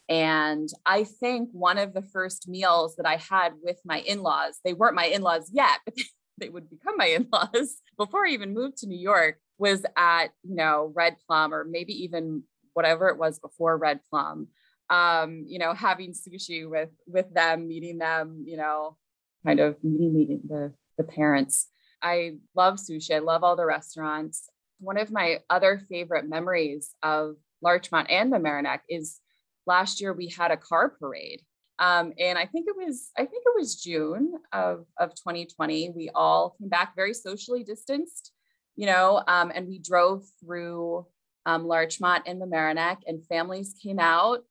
And 0.09 0.67
I 0.85 1.05
think 1.05 1.49
one 1.53 1.77
of 1.77 1.93
the 1.93 2.01
first 2.01 2.49
meals 2.49 2.97
that 2.97 3.05
I 3.05 3.15
had 3.15 3.53
with 3.63 3.79
my 3.85 3.99
in 3.99 4.21
laws, 4.21 4.59
they 4.63 4.73
weren't 4.73 4.95
my 4.95 5.05
in 5.05 5.21
laws 5.21 5.49
yet, 5.53 5.79
but 5.85 5.93
they 6.37 6.49
would 6.49 6.69
become 6.69 6.97
my 6.97 7.05
in 7.05 7.27
laws 7.31 7.77
before 7.97 8.25
I 8.25 8.31
even 8.31 8.53
moved 8.53 8.77
to 8.79 8.87
New 8.87 8.99
York, 8.99 9.37
was 9.57 9.85
at, 9.95 10.31
you 10.43 10.55
know, 10.55 10.91
Red 10.93 11.15
Plum 11.25 11.53
or 11.53 11.63
maybe 11.63 11.93
even 12.03 12.43
whatever 12.73 13.07
it 13.07 13.17
was 13.17 13.39
before 13.39 13.77
Red 13.77 14.01
Plum 14.09 14.47
um, 14.91 15.45
you 15.47 15.57
know, 15.57 15.73
having 15.73 16.11
sushi 16.11 16.69
with 16.69 16.89
with 17.07 17.33
them, 17.33 17.67
meeting 17.67 17.97
them, 17.97 18.43
you 18.45 18.57
know, 18.57 18.97
kind 19.45 19.59
of 19.59 19.81
meeting, 19.83 20.13
meeting 20.13 20.41
the 20.47 20.73
the 20.97 21.03
parents. 21.03 21.69
I 22.03 22.33
love 22.55 22.75
sushi. 22.75 23.15
I 23.15 23.19
love 23.19 23.43
all 23.43 23.55
the 23.55 23.65
restaurants. 23.65 24.49
One 24.79 24.97
of 24.97 25.11
my 25.11 25.39
other 25.49 25.81
favorite 25.89 26.27
memories 26.27 26.93
of 27.01 27.35
Larchmont 27.61 28.09
and 28.09 28.33
the 28.33 28.37
Mamaroneck 28.37 28.79
is 28.89 29.19
last 29.65 30.01
year 30.01 30.11
we 30.11 30.27
had 30.27 30.51
a 30.51 30.57
car 30.57 30.89
parade. 30.89 31.41
Um, 31.79 32.13
and 32.19 32.37
I 32.37 32.45
think 32.45 32.67
it 32.67 32.75
was, 32.75 33.09
I 33.17 33.21
think 33.21 33.43
it 33.45 33.53
was 33.55 33.81
June 33.81 34.33
of, 34.51 34.85
of 34.99 35.11
2020. 35.11 35.91
We 35.95 36.09
all 36.13 36.55
came 36.59 36.69
back 36.69 36.95
very 36.95 37.13
socially 37.13 37.63
distanced, 37.63 38.31
you 38.75 38.85
know, 38.85 39.23
um, 39.27 39.51
and 39.53 39.67
we 39.67 39.79
drove 39.79 40.23
through 40.43 41.07
um, 41.45 41.65
Larchmont 41.65 42.23
and 42.27 42.41
the 42.41 42.45
Mamaroneck 42.45 42.97
and 43.07 43.25
families 43.25 43.75
came 43.81 43.99
out 43.99 44.43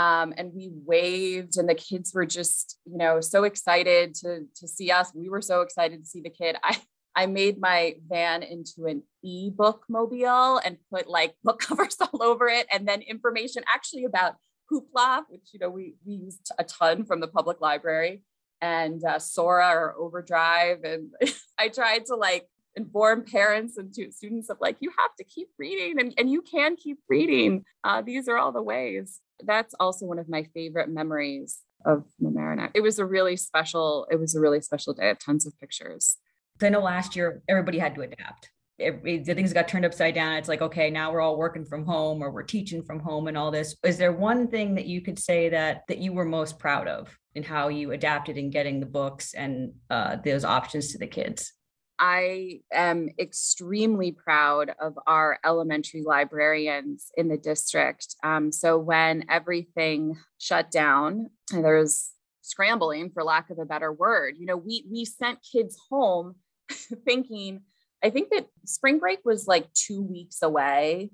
um, 0.00 0.32
and 0.38 0.52
we 0.54 0.70
waved 0.72 1.58
and 1.58 1.68
the 1.68 1.74
kids 1.74 2.14
were 2.14 2.24
just 2.24 2.78
you 2.86 2.96
know 2.96 3.20
so 3.20 3.44
excited 3.44 4.14
to 4.14 4.46
to 4.56 4.68
see 4.68 4.90
us. 4.90 5.12
We 5.14 5.28
were 5.28 5.42
so 5.42 5.60
excited 5.60 6.00
to 6.00 6.06
see 6.06 6.22
the 6.22 6.30
kid. 6.30 6.56
I 6.62 6.78
i 7.16 7.26
made 7.26 7.60
my 7.60 7.96
van 8.08 8.42
into 8.42 8.86
an 8.86 9.02
ebook 9.22 9.84
mobile 9.88 10.58
and 10.64 10.76
put 10.92 11.08
like 11.08 11.34
book 11.42 11.60
covers 11.66 11.96
all 12.00 12.22
over 12.22 12.48
it 12.48 12.66
and 12.72 12.86
then 12.86 13.02
information 13.02 13.62
actually 13.74 14.04
about 14.04 14.36
hoopla 14.70 15.22
which 15.28 15.48
you 15.52 15.58
know 15.58 15.68
we, 15.68 15.96
we 16.06 16.14
used 16.14 16.52
a 16.58 16.62
ton 16.62 17.04
from 17.04 17.18
the 17.20 17.26
public 17.26 17.60
library 17.60 18.22
and 18.60 19.02
uh, 19.04 19.18
sora 19.18 19.70
or 19.70 19.96
overdrive 19.98 20.84
and 20.84 21.10
i 21.58 21.68
tried 21.68 22.06
to 22.06 22.14
like 22.14 22.46
inform 22.76 23.24
parents 23.24 23.76
and 23.76 23.92
students 23.92 24.48
of 24.48 24.56
like 24.60 24.76
you 24.80 24.90
have 24.96 25.14
to 25.16 25.24
keep 25.24 25.48
reading 25.58 26.00
and, 26.00 26.14
and 26.16 26.30
you 26.30 26.40
can 26.42 26.76
keep 26.76 26.98
reading 27.08 27.64
uh, 27.84 28.00
these 28.00 28.28
are 28.28 28.38
all 28.38 28.52
the 28.52 28.62
ways 28.62 29.20
that's 29.44 29.74
also 29.80 30.06
one 30.06 30.18
of 30.18 30.28
my 30.28 30.44
favorite 30.54 30.88
memories 30.88 31.60
of 31.84 32.04
Mamaroneck. 32.22 32.70
It 32.74 32.82
was 32.82 32.98
a 32.98 33.04
really 33.04 33.36
special, 33.36 34.06
it 34.10 34.16
was 34.16 34.34
a 34.34 34.40
really 34.40 34.60
special 34.60 34.94
day. 34.94 35.04
I 35.04 35.08
have 35.08 35.18
tons 35.18 35.46
of 35.46 35.58
pictures. 35.58 36.16
I 36.62 36.68
know 36.68 36.80
last 36.80 37.16
year 37.16 37.42
everybody 37.48 37.78
had 37.78 37.94
to 37.94 38.02
adapt. 38.02 38.50
It, 38.78 39.24
the 39.24 39.34
things 39.34 39.52
got 39.52 39.68
turned 39.68 39.84
upside 39.84 40.14
down. 40.14 40.36
It's 40.36 40.48
like, 40.48 40.62
okay, 40.62 40.90
now 40.90 41.12
we're 41.12 41.20
all 41.20 41.36
working 41.36 41.66
from 41.66 41.84
home 41.84 42.22
or 42.22 42.30
we're 42.30 42.42
teaching 42.42 42.82
from 42.82 42.98
home 42.98 43.28
and 43.28 43.36
all 43.36 43.50
this. 43.50 43.76
Is 43.84 43.98
there 43.98 44.12
one 44.12 44.48
thing 44.48 44.74
that 44.74 44.86
you 44.86 45.02
could 45.02 45.18
say 45.18 45.50
that 45.50 45.82
that 45.88 45.98
you 45.98 46.14
were 46.14 46.24
most 46.24 46.58
proud 46.58 46.88
of 46.88 47.14
in 47.34 47.42
how 47.42 47.68
you 47.68 47.92
adapted 47.92 48.38
in 48.38 48.48
getting 48.48 48.80
the 48.80 48.86
books 48.86 49.34
and 49.34 49.72
uh, 49.90 50.16
those 50.24 50.44
options 50.46 50.92
to 50.92 50.98
the 50.98 51.06
kids? 51.06 51.52
I 52.00 52.60
am 52.72 53.10
extremely 53.18 54.10
proud 54.10 54.72
of 54.80 54.98
our 55.06 55.38
elementary 55.44 56.02
librarians 56.02 57.12
in 57.14 57.28
the 57.28 57.36
district. 57.36 58.16
Um, 58.24 58.50
so 58.50 58.78
when 58.78 59.26
everything 59.28 60.16
shut 60.38 60.70
down, 60.70 61.28
there 61.52 61.76
was 61.76 62.12
scrambling 62.40 63.10
for 63.10 63.22
lack 63.22 63.50
of 63.50 63.58
a 63.58 63.66
better 63.66 63.92
word. 63.92 64.36
You 64.38 64.46
know, 64.46 64.56
we 64.56 64.86
we 64.90 65.04
sent 65.04 65.40
kids 65.52 65.76
home 65.90 66.36
thinking 67.04 67.60
I 68.02 68.08
think 68.08 68.30
that 68.30 68.46
spring 68.64 68.98
break 68.98 69.20
was 69.26 69.46
like 69.46 69.70
2 69.74 70.00
weeks 70.00 70.40
away. 70.40 71.10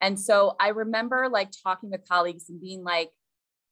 And 0.00 0.18
so 0.18 0.54
I 0.60 0.68
remember 0.68 1.28
like 1.28 1.50
talking 1.64 1.90
with 1.90 2.08
colleagues 2.08 2.48
and 2.48 2.60
being 2.60 2.84
like 2.84 3.10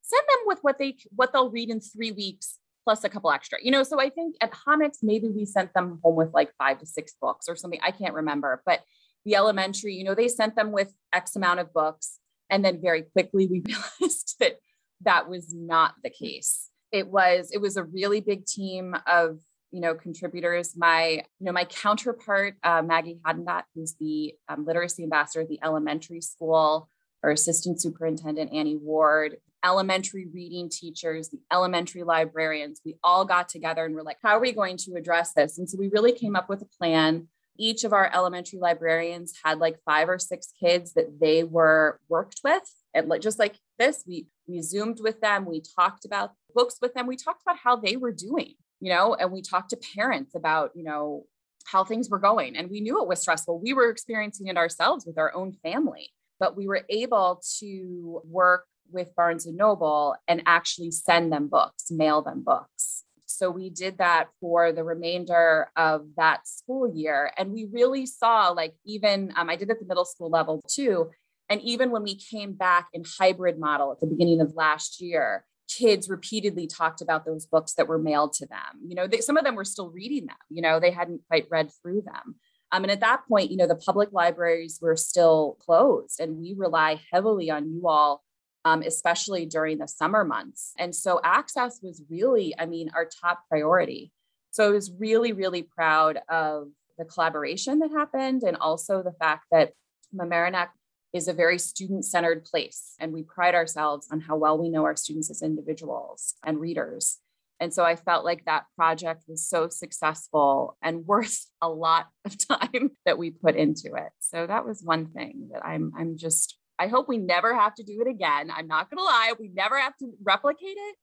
send 0.01 0.23
them 0.27 0.43
with 0.45 0.59
what 0.61 0.77
they 0.77 0.97
what 1.15 1.31
they'll 1.31 1.49
read 1.49 1.69
in 1.69 1.79
3 1.79 2.11
weeks 2.11 2.57
plus 2.89 3.03
a 3.03 3.09
couple 3.09 3.29
extra. 3.29 3.59
You 3.61 3.69
know, 3.69 3.83
so 3.83 4.01
I 4.01 4.09
think 4.09 4.35
at 4.41 4.51
Hommocks 4.51 5.03
maybe 5.03 5.27
we 5.29 5.45
sent 5.45 5.75
them 5.75 5.99
home 6.03 6.15
with 6.15 6.33
like 6.33 6.51
5 6.57 6.79
to 6.79 6.87
6 6.87 7.15
books 7.21 7.47
or 7.47 7.55
something. 7.55 7.79
I 7.83 7.91
can't 7.91 8.15
remember, 8.15 8.63
but 8.65 8.79
the 9.25 9.35
elementary, 9.35 9.93
you 9.93 10.03
know, 10.03 10.15
they 10.15 10.27
sent 10.27 10.55
them 10.55 10.71
with 10.71 10.91
X 11.13 11.35
amount 11.35 11.59
of 11.59 11.71
books. 11.71 12.17
And 12.49 12.65
then 12.65 12.81
very 12.81 13.03
quickly 13.03 13.45
we 13.45 13.61
realized 14.01 14.37
that 14.39 14.57
that 15.01 15.29
was 15.29 15.53
not 15.53 15.93
the 16.03 16.09
case. 16.09 16.69
It 16.91 17.07
was, 17.09 17.51
it 17.53 17.61
was 17.61 17.77
a 17.77 17.83
really 17.83 18.21
big 18.21 18.47
team 18.47 18.95
of, 19.05 19.37
you 19.69 19.81
know, 19.81 19.93
contributors. 19.93 20.75
My, 20.75 21.21
you 21.37 21.45
know, 21.45 21.51
my 21.51 21.65
counterpart, 21.65 22.55
uh, 22.63 22.81
Maggie 22.81 23.19
Hadendat, 23.23 23.65
who's 23.75 23.93
the 23.99 24.33
um, 24.47 24.65
literacy 24.65 25.03
ambassador 25.03 25.41
at 25.41 25.49
the 25.49 25.59
elementary 25.63 26.21
school, 26.21 26.89
our 27.23 27.31
assistant 27.31 27.81
superintendent, 27.81 28.53
Annie 28.53 28.77
Ward, 28.77 29.37
elementary 29.63 30.27
reading 30.33 30.69
teachers, 30.69 31.29
the 31.29 31.39
elementary 31.51 32.03
librarians, 32.03 32.81
we 32.85 32.95
all 33.03 33.25
got 33.25 33.49
together 33.49 33.85
and 33.85 33.93
we're 33.93 34.03
like, 34.03 34.17
how 34.23 34.37
are 34.37 34.39
we 34.39 34.51
going 34.51 34.77
to 34.77 34.95
address 34.95 35.33
this? 35.33 35.57
And 35.57 35.69
so 35.69 35.77
we 35.77 35.89
really 35.89 36.13
came 36.13 36.35
up 36.35 36.49
with 36.49 36.61
a 36.61 36.77
plan. 36.77 37.27
Each 37.57 37.83
of 37.83 37.91
our 37.91 38.09
elementary 38.13 38.59
librarians 38.59 39.33
had 39.43 39.59
like 39.59 39.79
five 39.85 40.07
or 40.07 40.17
six 40.17 40.53
kids 40.59 40.93
that 40.93 41.19
they 41.19 41.43
were 41.43 41.99
worked 42.07 42.39
with. 42.43 42.63
And 42.93 43.09
like 43.09 43.21
just 43.21 43.37
like 43.37 43.59
this 43.77 44.03
we 44.07 44.27
we 44.47 44.61
zoomed 44.61 44.99
with 44.99 45.21
them 45.21 45.45
we 45.45 45.61
talked 45.77 46.05
about 46.05 46.31
books 46.55 46.77
with 46.81 46.95
them 46.95 47.05
we 47.05 47.15
talked 47.15 47.43
about 47.43 47.57
how 47.63 47.75
they 47.75 47.97
were 47.97 48.11
doing 48.11 48.55
you 48.79 48.91
know 48.91 49.13
and 49.13 49.31
we 49.31 49.43
talked 49.43 49.69
to 49.69 49.79
parents 49.95 50.33
about 50.33 50.71
you 50.73 50.83
know 50.83 51.23
how 51.71 51.83
things 51.83 52.09
were 52.09 52.19
going. 52.19 52.55
And 52.55 52.69
we 52.69 52.81
knew 52.81 53.01
it 53.01 53.07
was 53.07 53.21
stressful. 53.21 53.59
We 53.59 53.73
were 53.73 53.89
experiencing 53.89 54.47
it 54.47 54.57
ourselves 54.57 55.05
with 55.05 55.17
our 55.17 55.33
own 55.35 55.53
family 55.63 56.09
but 56.39 56.55
we 56.55 56.67
were 56.67 56.83
able 56.89 57.41
to 57.59 58.21
work 58.25 58.65
with 58.91 59.15
Barnes 59.15 59.45
and 59.45 59.57
Noble 59.57 60.15
and 60.27 60.41
actually 60.45 60.91
send 60.91 61.31
them 61.31 61.47
books 61.47 61.91
mail 61.91 62.21
them 62.21 62.43
books 62.43 63.03
so 63.39 63.49
we 63.49 63.69
did 63.69 63.99
that 63.99 64.27
for 64.41 64.73
the 64.73 64.83
remainder 64.83 65.69
of 65.77 66.07
that 66.17 66.47
school 66.47 66.91
year. 66.93 67.31
And 67.37 67.51
we 67.51 67.67
really 67.71 68.05
saw, 68.05 68.49
like, 68.49 68.73
even 68.85 69.31
um, 69.37 69.49
I 69.49 69.55
did 69.55 69.69
at 69.69 69.79
the 69.79 69.85
middle 69.85 70.03
school 70.03 70.29
level 70.29 70.61
too. 70.67 71.11
And 71.47 71.61
even 71.61 71.91
when 71.91 72.03
we 72.03 72.15
came 72.15 72.53
back 72.53 72.87
in 72.93 73.03
hybrid 73.19 73.59
model 73.59 73.91
at 73.91 73.99
the 73.99 74.07
beginning 74.07 74.41
of 74.41 74.55
last 74.55 74.99
year, 74.99 75.45
kids 75.69 76.09
repeatedly 76.09 76.67
talked 76.67 77.01
about 77.01 77.25
those 77.25 77.45
books 77.45 77.73
that 77.75 77.87
were 77.87 77.97
mailed 77.97 78.33
to 78.33 78.45
them. 78.45 78.81
You 78.85 78.95
know, 78.95 79.07
they, 79.07 79.19
some 79.19 79.37
of 79.37 79.45
them 79.45 79.55
were 79.55 79.63
still 79.63 79.89
reading 79.89 80.25
them, 80.25 80.35
you 80.49 80.61
know, 80.61 80.79
they 80.79 80.91
hadn't 80.91 81.21
quite 81.27 81.47
read 81.49 81.71
through 81.81 82.01
them. 82.01 82.35
Um, 82.71 82.83
and 82.83 82.91
at 82.91 82.99
that 82.99 83.21
point, 83.27 83.51
you 83.51 83.57
know, 83.57 83.67
the 83.67 83.75
public 83.75 84.09
libraries 84.11 84.79
were 84.81 84.95
still 84.95 85.57
closed, 85.59 86.19
and 86.19 86.37
we 86.37 86.53
rely 86.55 86.99
heavily 87.11 87.49
on 87.49 87.71
you 87.71 87.87
all 87.87 88.23
um, 88.65 88.81
especially 88.81 89.45
during 89.45 89.77
the 89.77 89.87
summer 89.87 90.23
months. 90.23 90.73
And 90.77 90.93
so 90.93 91.19
access 91.23 91.79
was 91.81 92.03
really, 92.09 92.53
I 92.57 92.65
mean, 92.65 92.91
our 92.93 93.07
top 93.21 93.43
priority. 93.49 94.11
So 94.51 94.67
I 94.67 94.69
was 94.69 94.91
really, 94.97 95.31
really 95.31 95.63
proud 95.63 96.19
of 96.27 96.69
the 96.97 97.05
collaboration 97.05 97.79
that 97.79 97.91
happened 97.91 98.43
and 98.43 98.57
also 98.57 99.01
the 99.01 99.13
fact 99.13 99.45
that 99.51 99.71
Mamaroneck 100.13 100.69
is 101.13 101.27
a 101.27 101.33
very 101.33 101.57
student 101.57 102.05
centered 102.05 102.43
place. 102.43 102.95
And 102.99 103.13
we 103.13 103.23
pride 103.23 103.55
ourselves 103.55 104.07
on 104.11 104.19
how 104.21 104.35
well 104.35 104.57
we 104.57 104.69
know 104.69 104.83
our 104.83 104.95
students 104.95 105.31
as 105.31 105.41
individuals 105.41 106.35
and 106.43 106.59
readers. 106.59 107.17
And 107.59 107.73
so 107.73 107.83
I 107.83 107.95
felt 107.95 108.23
like 108.23 108.45
that 108.45 108.65
project 108.75 109.23
was 109.27 109.47
so 109.47 109.67
successful 109.69 110.77
and 110.81 111.05
worth 111.05 111.45
a 111.61 111.69
lot 111.69 112.07
of 112.25 112.35
time 112.47 112.91
that 113.05 113.17
we 113.17 113.31
put 113.31 113.55
into 113.55 113.95
it. 113.95 114.11
So 114.19 114.47
that 114.47 114.65
was 114.65 114.81
one 114.83 115.07
thing 115.07 115.49
that 115.53 115.65
I'm 115.65 115.91
I'm 115.97 116.17
just 116.17 116.57
I 116.79 116.87
hope 116.87 117.09
we 117.09 117.17
never 117.17 117.53
have 117.53 117.75
to 117.75 117.83
do 117.83 118.01
it 118.01 118.09
again. 118.09 118.49
I'm 118.55 118.67
not 118.67 118.89
going 118.89 118.99
to 118.99 119.03
lie, 119.03 119.33
we 119.37 119.49
never 119.53 119.77
have 119.77 119.97
to 119.97 120.11
replicate 120.23 120.77
it, 120.77 120.95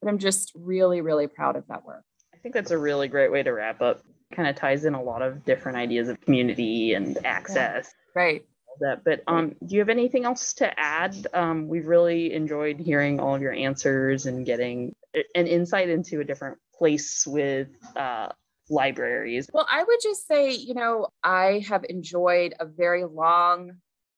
but 0.00 0.08
I'm 0.08 0.18
just 0.18 0.52
really, 0.54 1.00
really 1.00 1.26
proud 1.26 1.56
of 1.56 1.64
that 1.66 1.84
work. 1.84 2.04
I 2.32 2.38
think 2.38 2.54
that's 2.54 2.70
a 2.70 2.78
really 2.78 3.08
great 3.08 3.32
way 3.32 3.42
to 3.42 3.50
wrap 3.50 3.82
up. 3.82 4.02
Kind 4.32 4.48
of 4.48 4.54
ties 4.54 4.84
in 4.84 4.94
a 4.94 5.02
lot 5.02 5.22
of 5.22 5.44
different 5.44 5.78
ideas 5.78 6.08
of 6.08 6.20
community 6.20 6.94
and 6.94 7.18
access. 7.24 7.92
Yeah. 8.14 8.22
Right. 8.22 8.46
That, 8.80 9.04
but 9.04 9.22
um, 9.26 9.54
do 9.64 9.74
you 9.74 9.80
have 9.80 9.88
anything 9.88 10.24
else 10.24 10.54
to 10.54 10.78
add? 10.78 11.26
Um, 11.32 11.68
we've 11.68 11.86
really 11.86 12.32
enjoyed 12.32 12.78
hearing 12.78 13.20
all 13.20 13.34
of 13.34 13.42
your 13.42 13.52
answers 13.52 14.26
and 14.26 14.44
getting 14.44 14.94
an 15.34 15.46
insight 15.46 15.88
into 15.88 16.20
a 16.20 16.24
different 16.24 16.58
place 16.74 17.26
with 17.26 17.68
uh, 17.96 18.28
libraries. 18.68 19.48
Well, 19.52 19.66
I 19.70 19.82
would 19.82 19.98
just 20.02 20.26
say, 20.26 20.52
you 20.52 20.74
know, 20.74 21.08
I 21.22 21.64
have 21.68 21.84
enjoyed 21.88 22.54
a 22.60 22.66
very 22.66 23.04
long 23.04 23.72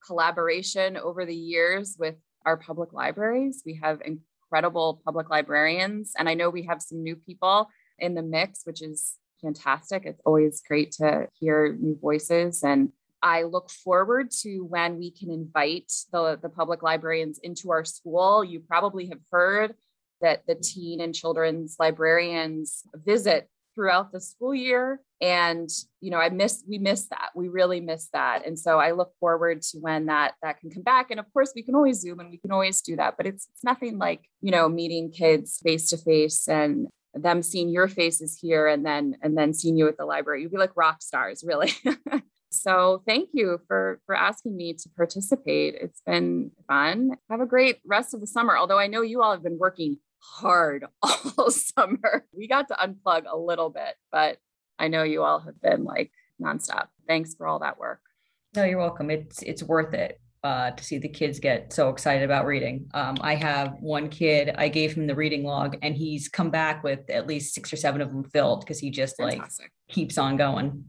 collaboration 0.07 0.97
over 0.97 1.25
the 1.25 1.35
years 1.35 1.97
with 1.99 2.17
our 2.45 2.57
public 2.57 2.93
libraries. 2.93 3.63
We 3.65 3.79
have 3.83 4.01
incredible 4.05 5.01
public 5.05 5.31
librarians, 5.31 6.13
and 6.19 6.29
I 6.29 6.35
know 6.35 6.51
we 6.51 6.65
have 6.65 6.83
some 6.83 7.03
new 7.03 7.17
people 7.17 7.69
in 7.99 8.15
the 8.15 8.23
mix, 8.23 8.63
which 8.65 8.83
is 8.83 9.15
fantastic. 9.43 10.05
It's 10.05 10.21
always 10.25 10.63
great 10.67 10.93
to 10.93 11.29
hear 11.39 11.77
new 11.79 11.99
voices 12.01 12.63
and 12.63 12.91
I 13.23 13.43
look 13.43 13.71
forward 13.71 14.31
to 14.43 14.61
when 14.61 14.99
we 14.99 15.11
can 15.11 15.31
invite 15.31 15.93
the, 16.13 16.39
the 16.41 16.49
public 16.49 16.83
librarians 16.83 17.39
into 17.43 17.71
our 17.71 17.85
school. 17.85 18.45
You 18.45 18.61
probably 18.61 19.09
have 19.09 19.21
heard 19.31 19.75
that 20.21 20.43
the 20.47 20.55
teen 20.55 21.01
and 21.01 21.15
children's 21.15 21.77
librarians 21.79 22.83
visit 22.95 23.49
throughout 23.75 24.11
the 24.11 24.21
school 24.21 24.55
year. 24.55 25.01
And 25.21 25.69
you 26.01 26.11
know 26.11 26.19
i 26.19 26.29
miss 26.29 26.65
we 26.69 26.79
miss 26.79 27.07
that. 27.09 27.31
We 27.35 27.49
really 27.49 27.81
miss 27.81 28.09
that. 28.13 28.47
And 28.47 28.59
so 28.59 28.79
i 28.79 28.93
look 28.93 29.13
forward 29.21 29.63
to 29.63 29.79
when 29.79 30.07
that 30.07 30.35
that 30.43 30.61
can 30.61 30.71
come 30.71 30.83
back. 30.83 31.11
And 31.11 31.21
of 31.21 31.27
course 31.33 31.53
we 31.55 31.63
can 31.63 31.75
always 31.75 32.01
zoom 32.01 32.21
and 32.21 32.31
we 32.31 32.39
can 32.39 32.53
always 32.53 32.81
do 32.81 32.97
that 32.97 33.17
but 33.17 33.27
it's 33.27 33.49
it's 33.53 33.65
nothing 33.65 33.99
like 33.99 34.29
you 34.41 34.51
know 34.51 34.69
meeting 34.69 35.11
kids 35.11 35.61
face 35.63 35.91
to 35.91 35.97
face 35.97 36.49
and 36.49 36.89
them 37.15 37.43
seeing 37.43 37.69
your 37.69 37.89
faces 37.89 38.39
here 38.41 38.67
and 38.67 38.85
then 38.85 39.17
and 39.23 39.37
then 39.37 39.55
seeing 39.55 39.77
you 39.77 39.89
at 39.89 39.97
the 39.97 40.05
library. 40.05 40.43
You'd 40.43 40.53
be 40.53 40.59
like 40.59 40.77
rock 40.77 41.03
stars 41.03 41.45
really 41.47 41.73
so 42.51 43.03
thank 43.07 43.29
you 43.33 43.61
for 43.67 44.01
for 44.07 44.15
asking 44.15 44.57
me 44.57 44.73
to 44.73 44.89
participate 44.97 45.75
it's 45.81 46.01
been 46.07 46.51
fun 46.67 47.11
have 47.31 47.41
a 47.41 47.47
great 47.47 47.79
rest 47.87 48.15
of 48.15 48.21
the 48.21 48.27
summer 48.27 48.57
although 48.57 48.79
i 48.79 48.87
know 48.87 49.03
you 49.03 49.23
all 49.23 49.33
have 49.33 49.43
been 49.43 49.59
working 49.59 49.99
hard 50.21 50.85
all 51.03 51.51
summer. 51.51 52.27
We 52.33 52.49
got 52.49 52.69
to 52.69 52.75
unplug 52.75 53.25
a 53.31 53.37
little 53.37 53.71
bit, 53.71 53.95
but 54.11 54.39
I 54.79 54.89
know 54.89 55.03
you 55.03 55.23
all 55.23 55.41
have 55.41 55.61
been 55.61 55.85
like 55.85 56.13
nonstop. 56.41 56.89
Thanks 57.07 57.35
for 57.35 57.47
all 57.47 57.61
that 57.61 57.79
work. 57.79 58.01
No, 58.55 58.65
you're 58.65 58.79
welcome. 58.79 59.11
It's 59.11 59.43
it's 59.43 59.63
worth 59.63 59.95
it 59.95 60.21
uh, 60.43 60.71
to 60.71 60.85
see 60.85 60.99
the 60.99 61.09
kids 61.09 61.39
get 61.39 61.73
so 61.73 61.89
excited 61.91 62.25
about 62.25 62.47
reading. 62.47 62.89
Um, 62.95 63.17
I 63.21 63.35
have 63.35 63.77
one 63.81 64.09
kid. 64.09 64.55
I 64.57 64.69
gave 64.69 64.95
him 64.95 65.07
the 65.07 65.15
reading 65.15 65.45
log, 65.45 65.77
and 65.83 65.95
he's 65.95 66.29
come 66.29 66.51
back 66.51 66.83
with 66.83 67.11
at 67.11 67.27
least 67.27 67.55
six 67.55 67.73
or 67.73 67.77
seven 67.77 68.01
of 68.01 68.11
them 68.11 68.25
filled 68.25 68.61
because 68.61 68.79
he 68.79 68.91
just 68.91 69.17
Fantastic. 69.17 69.65
like 69.67 69.95
keeps 69.95 70.17
on 70.17 70.37
going. 70.37 70.85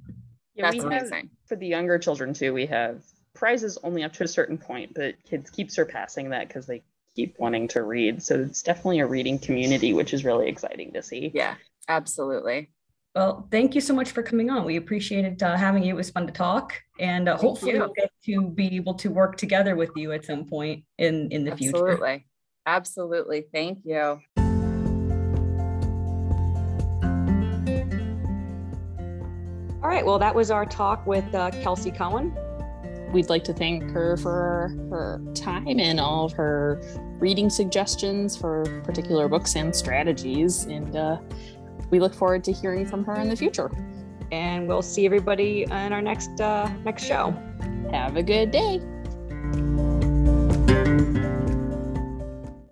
Yeah, 0.59 0.71
That's 0.71 0.83
amazing. 0.83 1.11
Have, 1.13 1.47
for 1.47 1.55
the 1.55 1.67
younger 1.67 1.97
children 1.97 2.33
too, 2.33 2.53
we 2.53 2.65
have 2.65 3.01
prizes 3.33 3.77
only 3.83 4.03
up 4.03 4.11
to 4.13 4.25
a 4.25 4.27
certain 4.27 4.57
point, 4.57 4.93
but 4.93 5.15
kids 5.23 5.49
keep 5.49 5.71
surpassing 5.71 6.31
that 6.31 6.49
because 6.49 6.65
they 6.65 6.83
keep 7.15 7.39
wanting 7.39 7.69
to 7.69 7.83
read. 7.83 8.21
So 8.21 8.35
it's 8.35 8.61
definitely 8.61 8.99
a 8.99 9.07
reading 9.07 9.39
community, 9.39 9.93
which 9.93 10.13
is 10.13 10.25
really 10.25 10.49
exciting 10.49 10.91
to 10.93 11.01
see. 11.01 11.31
Yeah, 11.33 11.55
absolutely. 11.87 12.71
Well, 13.15 13.47
thank 13.49 13.73
you 13.73 13.79
so 13.79 13.95
much 13.95 14.11
for 14.11 14.21
coming 14.21 14.49
on. 14.49 14.65
We 14.65 14.75
appreciated 14.75 15.41
uh, 15.41 15.55
having 15.55 15.83
you. 15.83 15.93
It 15.93 15.97
was 15.97 16.09
fun 16.09 16.27
to 16.27 16.33
talk, 16.33 16.73
and 16.99 17.29
uh, 17.29 17.37
hopefully 17.37 17.73
you. 17.73 17.79
we'll 17.79 17.93
get 17.95 18.11
to 18.25 18.49
be 18.49 18.75
able 18.75 18.95
to 18.95 19.09
work 19.09 19.37
together 19.37 19.77
with 19.77 19.91
you 19.95 20.11
at 20.11 20.25
some 20.25 20.45
point 20.45 20.83
in 20.97 21.31
in 21.31 21.45
the 21.45 21.53
absolutely. 21.53 21.79
future. 21.79 21.93
Absolutely, 21.93 22.25
absolutely. 22.65 23.45
Thank 23.51 23.79
you. 23.85 24.48
All 29.89 29.95
right. 29.95 30.05
Well, 30.05 30.19
that 30.19 30.35
was 30.35 30.51
our 30.51 30.67
talk 30.67 31.07
with 31.07 31.33
uh, 31.33 31.49
Kelsey 31.63 31.89
Cohen 31.89 32.37
we'd 33.11 33.29
like 33.29 33.43
to 33.43 33.53
thank 33.53 33.89
her 33.91 34.17
for 34.17 34.71
her 34.89 35.21
time 35.33 35.79
and 35.79 35.99
all 35.99 36.25
of 36.25 36.33
her 36.33 36.79
reading 37.19 37.49
suggestions 37.49 38.37
for 38.37 38.63
particular 38.83 39.27
books 39.27 39.55
and 39.55 39.75
strategies. 39.75 40.65
And 40.65 40.95
uh, 40.95 41.17
we 41.89 41.99
look 41.99 42.13
forward 42.13 42.43
to 42.43 42.51
hearing 42.51 42.85
from 42.85 43.03
her 43.05 43.15
in 43.15 43.29
the 43.29 43.35
future. 43.35 43.71
And 44.31 44.67
we'll 44.67 44.83
see 44.83 45.05
everybody 45.05 45.63
in 45.63 45.71
our 45.71 46.01
next 46.01 46.39
uh, 46.39 46.71
next 46.85 47.03
show. 47.03 47.31
Have 47.91 48.15
a 48.15 48.23
good 48.23 48.51
day. 48.51 48.79